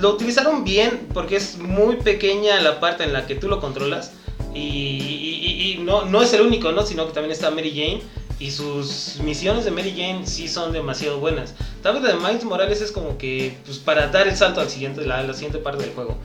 [0.00, 4.12] lo utilizaron bien porque es muy pequeña la parte en la que tú lo controlas.
[4.54, 6.82] Y no, no es el único, ¿no?
[6.82, 8.02] Sino que también está Mary Jane.
[8.38, 11.54] Y sus misiones de Mary Jane sí son demasiado buenas.
[11.82, 14.68] Tal vez la de Miles Morales es como que pues, para dar el salto al
[14.68, 16.18] siguiente, la, la siguiente parte del juego.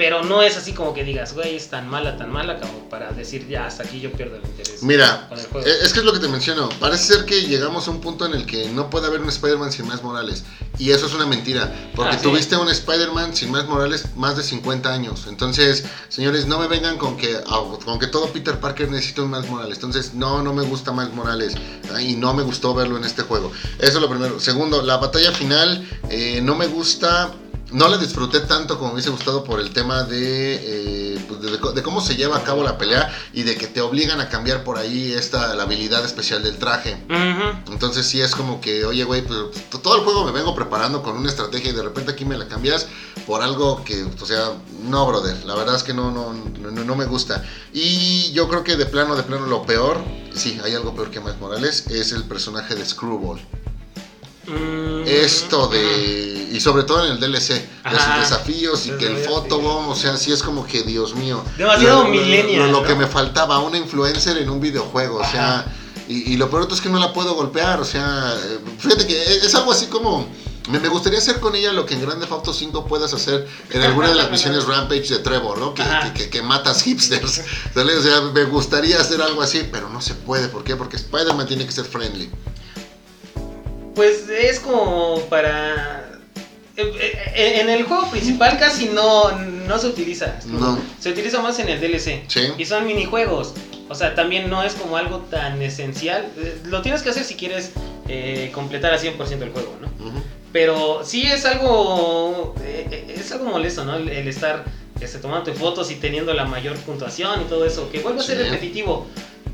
[0.00, 3.12] Pero no es así como que digas, güey, es tan mala, tan mala como para
[3.12, 4.82] decir, ya, hasta aquí yo pierdo el interés.
[4.82, 5.66] Mira, con el juego.
[5.66, 6.70] e- es que es lo que te menciono.
[6.80, 9.70] Parece ser que llegamos a un punto en el que no puede haber un Spider-Man
[9.72, 10.44] sin Miles Morales.
[10.78, 11.70] Y eso es una mentira.
[11.94, 12.22] Porque Ah, sí.
[12.22, 15.26] tuviste un Spider-Man sin Miles Morales más de 50 años.
[15.28, 19.30] Entonces, señores, no me vengan con que, ah, con que todo Peter Parker necesita un
[19.32, 19.74] Miles Morales.
[19.76, 21.52] Entonces, no, no me gusta Miles Morales.
[22.00, 23.52] Y no me gustó verlo en este juego.
[23.78, 24.40] Eso es lo primero.
[24.40, 27.32] Segundo, la batalla final eh, no me gusta.
[27.72, 31.50] No la disfruté tanto como me hubiese gustado por el tema de, eh, pues, de,
[31.50, 34.64] de cómo se lleva a cabo la pelea y de que te obligan a cambiar
[34.64, 36.96] por ahí esta la habilidad especial del traje.
[37.68, 39.38] Entonces sí es como que, oye, güey, pues,
[39.82, 42.48] todo el juego me vengo preparando con una estrategia y de repente aquí me la
[42.48, 42.88] cambias
[43.26, 44.52] por algo que, o sea,
[44.88, 47.44] no, brother, la verdad es que no, no, no, no me gusta.
[47.72, 49.98] Y yo creo que de plano, de plano, lo peor,
[50.34, 53.40] sí, hay algo peor que Miles Morales, es el personaje de Screwball.
[54.50, 59.16] Mm, Esto de, y sobre todo en el DLC, de sus desafíos y que el
[59.18, 61.42] photobomb, o sea, sí es como que, Dios mío.
[61.56, 62.86] Demasiado lo, lo- millennial, Lo, lo ¿no?
[62.86, 65.64] que me faltaba, una influencer en un videojuego, o sea,
[66.08, 68.36] y, y lo peor es que no la puedo golpear, o sea,
[68.78, 70.26] fíjate que es, es algo así como...
[70.68, 73.48] Me, me gustaría hacer con ella lo que en Grande Theft Auto 5 puedas hacer
[73.70, 75.74] en alguna de las misiones Rampage de Trevor, ¿no?
[75.74, 76.12] Que, Ajá.
[76.12, 77.40] que, que- que matas hipsters.
[77.74, 77.96] ¿sale?
[77.96, 80.46] O sea, me gustaría hacer algo así, pero no se puede.
[80.48, 80.76] ¿Por qué?
[80.76, 82.30] Porque Spider-Man tiene que ser friendly.
[83.94, 86.08] Pues es como para...
[86.76, 86.92] eh,
[87.34, 90.38] eh, En el juego principal casi no, no se utiliza.
[90.46, 90.78] No.
[91.00, 92.24] Se utiliza más en el DLC.
[92.28, 92.40] Sí.
[92.58, 93.54] Y son minijuegos.
[93.88, 96.30] O sea, también no es como algo tan esencial.
[96.38, 97.72] Eh, Lo tienes que hacer si quieres
[98.08, 99.88] eh, completar al 100% el juego, ¿no?
[100.52, 102.54] Pero sí es algo.
[102.62, 103.96] eh, es algo molesto, ¿no?
[103.96, 104.64] El, el estar
[105.00, 107.90] este, tomando fotos y teniendo la mayor puntuación y todo eso.
[107.90, 109.06] Que vuelve a ser repetitivo.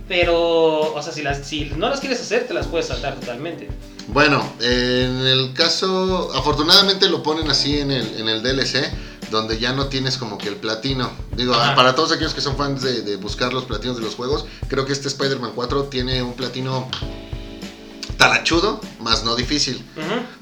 [0.09, 3.69] Pero, o sea, si, las, si no las quieres hacer, te las puedes saltar totalmente.
[4.09, 8.91] Bueno, en el caso, afortunadamente lo ponen así en el, en el DLC,
[9.31, 11.11] donde ya no tienes como que el platino.
[11.37, 11.75] Digo, Ajá.
[11.75, 14.87] para todos aquellos que son fans de, de buscar los platinos de los juegos, creo
[14.87, 16.89] que este Spider-Man 4 tiene un platino
[18.17, 19.83] talachudo, más no difícil.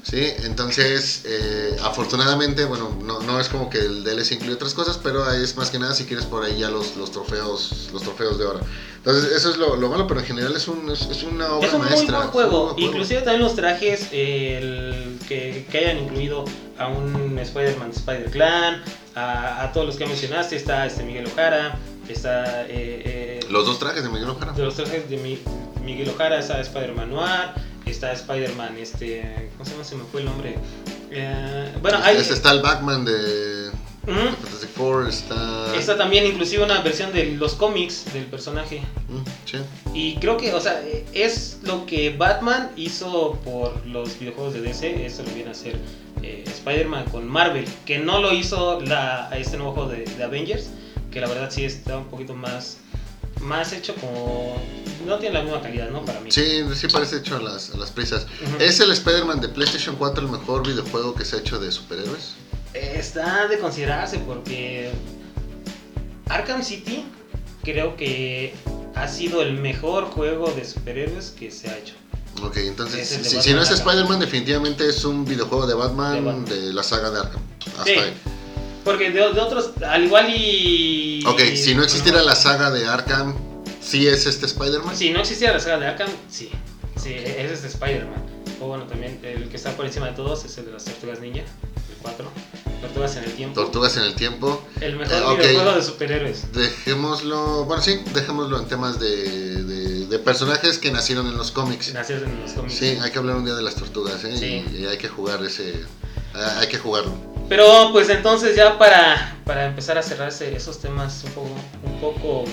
[0.03, 4.99] Sí, entonces eh, afortunadamente, bueno, no, no es como que el DLC incluye otras cosas,
[5.01, 8.37] pero es más que nada si quieres por ahí ya los, los trofeos, los trofeos
[8.37, 8.59] de oro.
[8.97, 11.67] Entonces eso es lo, lo malo, pero en general es, un, es, es una obra
[11.67, 12.17] Es un muy maestra.
[12.17, 12.51] buen es un juego.
[12.63, 12.87] buen juego.
[12.91, 16.45] Inclusive también los trajes eh, el que, que hayan incluido
[16.77, 18.83] a un Spider-Man de Spider-Clan,
[19.15, 21.77] a, a todos los que mencionaste, está este Miguel Ojara,
[22.09, 24.53] está eh, eh, Los dos trajes de Miguel Ojara.
[24.57, 25.39] los trajes de Mi-
[25.83, 27.51] Miguel Ojara, está Spider-Man Noir,
[27.91, 29.83] está Spider-Man, este, ¿cómo se llama?
[29.83, 30.57] Se me fue el nombre.
[31.11, 32.17] Eh, bueno, hay...
[32.17, 33.71] Este está el Batman de,
[34.05, 35.75] Fantastic Four, está...
[35.75, 38.81] Está también inclusive una versión de los cómics del personaje.
[39.09, 39.57] Mm, sí.
[39.93, 40.81] Y creo que, o sea,
[41.13, 45.79] es lo que Batman hizo por los videojuegos de DC, eso lo viene a hacer
[46.21, 50.23] eh, Spider-Man con Marvel, que no lo hizo la, a este nuevo juego de, de
[50.23, 50.69] Avengers,
[51.11, 52.77] que la verdad sí está un poquito más,
[53.41, 54.61] más hecho como...
[55.05, 56.03] No tiene la misma calidad, ¿no?
[56.03, 56.31] Para mí.
[56.31, 58.25] Sí, sí parece hecho a las, a las prisas.
[58.59, 62.33] ¿Es el Spider-Man de PlayStation 4 el mejor videojuego que se ha hecho de superhéroes?
[62.73, 64.91] Está de considerarse porque
[66.27, 67.05] Arkham City
[67.63, 68.55] creo que
[68.95, 71.93] ha sido el mejor juego de superhéroes que se ha hecho.
[72.41, 73.69] Ok, entonces, si, no es.
[73.69, 77.41] Spider-Man, definitivamente es un videojuego de Batman De la saga de Arkham.
[77.77, 77.91] Hasta Sí.
[77.91, 78.13] ahí.
[78.85, 81.21] Porque de, de otros, al igual y...
[81.27, 83.35] Ok, si no existiera la saga de Arkham,
[83.81, 84.95] ¿sí es este Spider-Man?
[84.95, 86.49] Si no existiera la saga de Arkham, sí.
[87.01, 88.23] Sí, es de Spider-Man.
[88.61, 91.19] O bueno, también el que está por encima de todos es el de las Tortugas
[91.19, 92.25] Ninja, el 4.
[92.81, 93.59] Tortugas en el tiempo.
[93.61, 94.63] Tortugas en el tiempo.
[94.79, 96.51] el mejor Eh, videojuego de superhéroes.
[96.53, 101.91] Dejémoslo, bueno, sí, dejémoslo en temas de, de- de personajes que nacieron en los cómics.
[101.93, 102.75] Nacidos en los cómics.
[102.75, 104.37] Sí, hay que hablar un día de las tortugas, ¿eh?
[104.37, 104.63] Sí.
[104.77, 105.83] Y, y hay que jugar ese,
[106.35, 107.11] ah, hay que jugarlo.
[107.47, 111.49] Pero pues entonces ya para, para empezar a cerrar ese- esos temas un poco,
[111.83, 112.43] un poco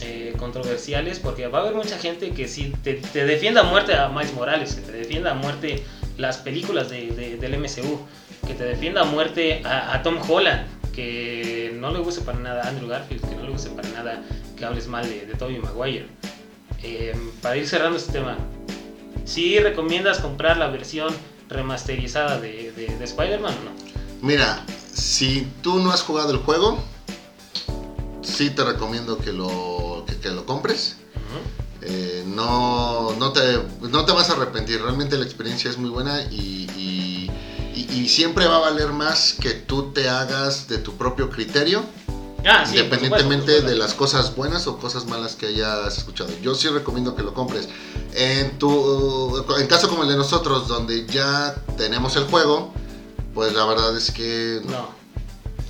[0.00, 4.08] eh, controversiales, porque va a haber mucha gente que sí te, defienda a muerte a
[4.08, 5.84] Miles Morales, que te defienda a muerte
[6.18, 8.00] las películas de- de- del MCU,
[8.46, 12.68] que te defienda a muerte a, Tom Holland, que no le guste para nada a
[12.68, 14.22] Andrew Garfield, que no le guste para nada
[14.58, 16.06] que hables mal de, Tobey Maguire.
[16.82, 18.36] Eh, para ir cerrando este tema,
[19.24, 21.14] ¿sí recomiendas comprar la versión
[21.48, 23.91] remasterizada de, de- de Spider-Man o no?
[24.22, 24.64] Mira,
[24.94, 26.78] si tú no has jugado el juego,
[28.22, 30.96] sí te recomiendo que lo, que, que lo compres.
[31.84, 36.22] Eh, no, no, te, no te vas a arrepentir, realmente la experiencia es muy buena
[36.30, 37.30] y, y-
[37.74, 41.82] y- y siempre va a valer más que tú te hagas de tu propio criterio,
[42.44, 46.30] Ah, sí, independientemente de las cosas buenas o cosas malas que hayas escuchado.
[46.40, 47.68] Yo sí recomiendo que lo compres.
[48.14, 52.72] En, tu, en caso como el de nosotros, donde ya tenemos el juego,
[53.34, 55.00] pues la verdad es que No,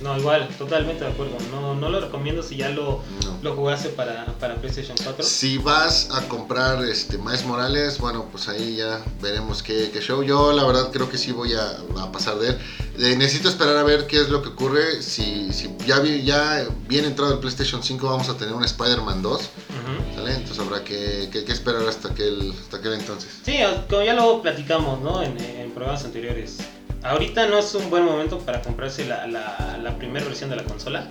[0.01, 1.37] No, igual, totalmente de acuerdo.
[1.51, 3.37] No, no lo recomiendo si ya lo, No.
[3.41, 5.23] lo jugaste para, para PlayStation 4.
[5.23, 10.21] Si vas a comprar este Miles Morales, bueno, pues ahí ya veremos qué, qué show.
[10.23, 12.57] Yo la verdad creo que sí voy a, a pasar de él.
[12.99, 15.01] Eh, necesito esperar a ver qué es lo que ocurre.
[15.01, 19.21] Si, si ya, vi- ya bien entrado el PlayStation 5 vamos a tener un Spider-Man
[19.21, 20.15] 2, Ujú.
[20.15, 20.33] ¿sale?
[20.35, 23.29] Entonces habrá que, que- que esperar hasta aquel, hasta aquel entonces.
[23.45, 23.55] Sí,
[23.89, 25.21] como ya lo platicamos, ¿no?
[25.23, 26.57] En, en programas anteriores.
[27.03, 30.63] Ahorita no es un buen momento para comprarse la, la, la primera versión de la
[30.63, 31.07] consola.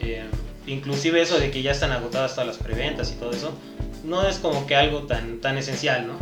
[0.00, 0.24] Eh,
[0.66, 3.52] inclusive eso de que ya están agotadas todas las preventas y todo eso,
[4.04, 6.14] no es como que algo tan, tan esencial, ¿no?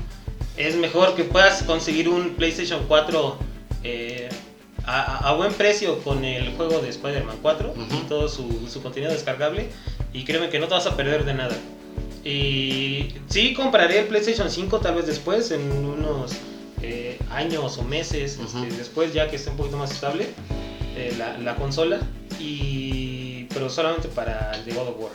[0.56, 3.36] Es mejor que puedas conseguir un PlayStation 4
[3.82, 4.28] eh,
[4.86, 9.68] a, buen precio con el juego de Spider-Man 4 y todo su, su contenido descargable
[10.12, 11.56] y créeme que no te vas a perder de nada.
[12.22, 16.32] Y sí compraré el PlayStation 5 tal vez después, en unos
[16.86, 20.28] eh, años o meses este, después, ya que esté un poquito más estable
[20.96, 22.00] eh, la, la consola.
[22.38, 25.12] Y, pero solamente para el de God of War.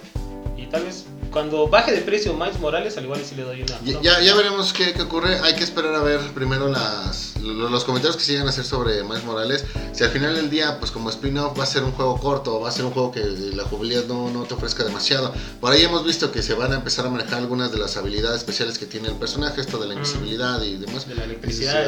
[0.58, 3.62] Y tal vez cuando baje de precio Miles Morales, al igual y sí le doy
[3.62, 3.80] una.
[3.84, 5.38] Ya, ya, ya veremos qué, qué ocurre.
[5.40, 9.04] Hay que esperar a ver primero las, los comentarios que se llegan a hacer sobre
[9.04, 9.66] Miles Morales.
[9.94, 12.70] Si al final del día, pues como spin-off va a ser un juego corto, va
[12.70, 13.24] a ser un juego que
[13.56, 15.34] la jugabilidad no, no te ofrezca demasiado.
[15.60, 18.38] Por ahí hemos visto que se van a empezar a manejar algunas de las habilidades
[18.40, 19.98] especiales que tiene el personaje, esto de la Mm.
[19.98, 21.08] invisibilidad y demás.
[21.08, 21.86] de la electricidad.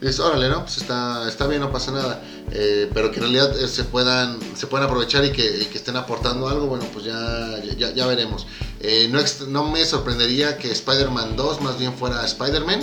[0.00, 0.60] Dices, órale, ¿no?
[0.62, 2.22] Pues está, está bien, no pasa nada.
[2.52, 5.78] Eh, pero que en realidad eh, se puedan se puedan aprovechar y que, y que
[5.78, 8.46] estén aportando algo, bueno, pues ya, ya, ya veremos.
[8.80, 12.80] Eh, no, no me sorprendería que Spider-Man 2 más bien fuera Spider-Man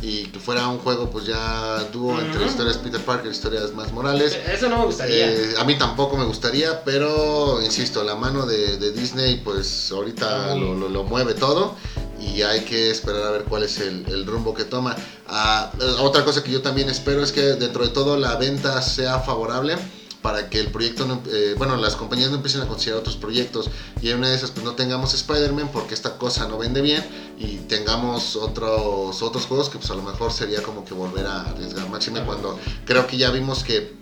[0.00, 2.50] y que fuera un juego pues ya dúo entre Ujú.
[2.50, 4.38] historias Peter Parker y historias más Morales.
[4.52, 5.30] Eso no me gustaría.
[5.32, 10.54] Eh, a mí tampoco me gustaría, pero insisto, la mano de, de Disney pues ahorita
[10.54, 11.74] lo, lo- lo mueve todo
[12.20, 14.94] y hay que esperar a ver cuál es el, el rumbo que toma.
[15.26, 18.80] Ah, eh, otra cosa que yo también espero es que dentro de todo la venta
[18.82, 19.76] sea favorable
[20.28, 23.70] para que el proyecto, no, eh, bueno, las compañías no empiecen a considerar otros proyectos
[24.02, 27.02] y en una de esas pues no tengamos Spider-Man porque esta cosa no vende bien
[27.38, 31.48] y tengamos otros otros juegos que pues a lo mejor sería como que volver a
[31.48, 33.96] arriesgar máxime cuando creo que ya vimos que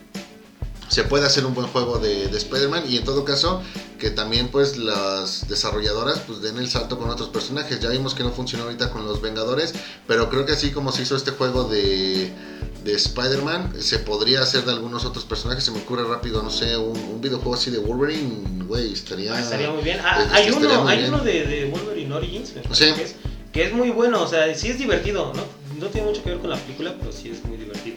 [0.89, 3.63] se puede hacer un buen juego de, de Spider-Man y en todo caso
[3.99, 7.81] que también pues las desarrolladoras pues den el salto con otros personajes.
[7.81, 9.75] Ya vimos que no funcionó ahorita con los Vengadores,
[10.07, 12.66] pero creo que así como se hizo este juego de, de
[12.97, 15.65] Spider-Man, se podría hacer de algunos otros personajes.
[15.65, 19.35] Se me ocurre rápido, no sé, un, un videojuego así de Wolverine, güey, estaría...
[19.35, 19.99] Ah, estaría muy bien.
[20.05, 21.15] Ah, hay uno, hay bien.
[21.15, 22.93] uno de, de Wolverine Origins, Sí.
[22.95, 23.15] que, es,
[23.53, 25.43] que es muy bueno, o sea, sí es divertido, ¿no?
[25.79, 27.97] No tiene mucho que ver con la película, pero sí es muy divertido.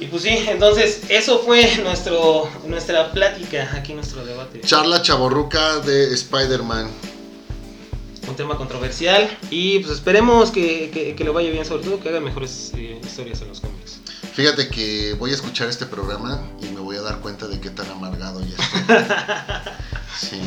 [0.00, 4.60] Y pues sí, entonces eso fue nuestro, nuestra plática, aquí nuestro debate.
[4.62, 6.90] Charla chaborruca de Spider-Man.
[8.34, 12.08] Un tema controversial y pues esperemos que, que, que le vaya bien, sobre todo que
[12.08, 14.00] haga mejores eh, historias en los cómics.
[14.32, 17.70] Fíjate que voy a escuchar este programa y me voy a dar cuenta de qué
[17.70, 19.06] tan amargado ya estoy.
[20.18, 20.40] Sí.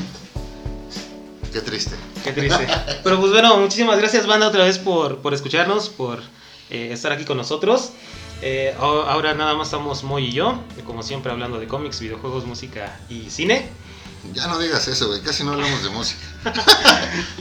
[1.53, 1.95] Qué triste.
[2.25, 2.67] Qué triste.
[3.05, 6.19] Pero pues bueno, muchísimas gracias banda otra vez por, por escucharnos, por
[6.69, 7.91] eh, estar aquí con nosotros.
[8.41, 12.99] Eh, ahora nada más estamos Moy y yo, como siempre hablando de cómics, videojuegos, música
[13.09, 13.69] y cine.
[14.33, 15.21] Ya no digas eso, güey.
[15.21, 16.21] Casi no hablamos de música.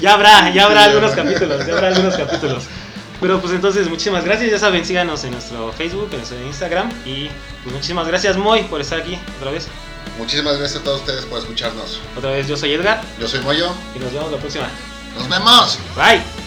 [0.01, 2.64] Ya habrá, ya habrá algunos capítulos, ya habrá algunos capítulos.
[3.20, 7.28] Pero pues entonces muchísimas gracias, ya saben, síganos en nuestro Facebook, en nuestro Instagram y
[7.62, 9.68] pues muchísimas gracias Moy por estar aquí otra vez.
[10.18, 12.01] Muchísimas gracias a todos ustedes por escucharnos.
[12.16, 13.70] Otra vez yo soy Edgar Yo soy Moyo.
[13.95, 14.68] y nos vemos la próxima.
[15.16, 15.78] Nos vemos.
[15.97, 16.45] Bye.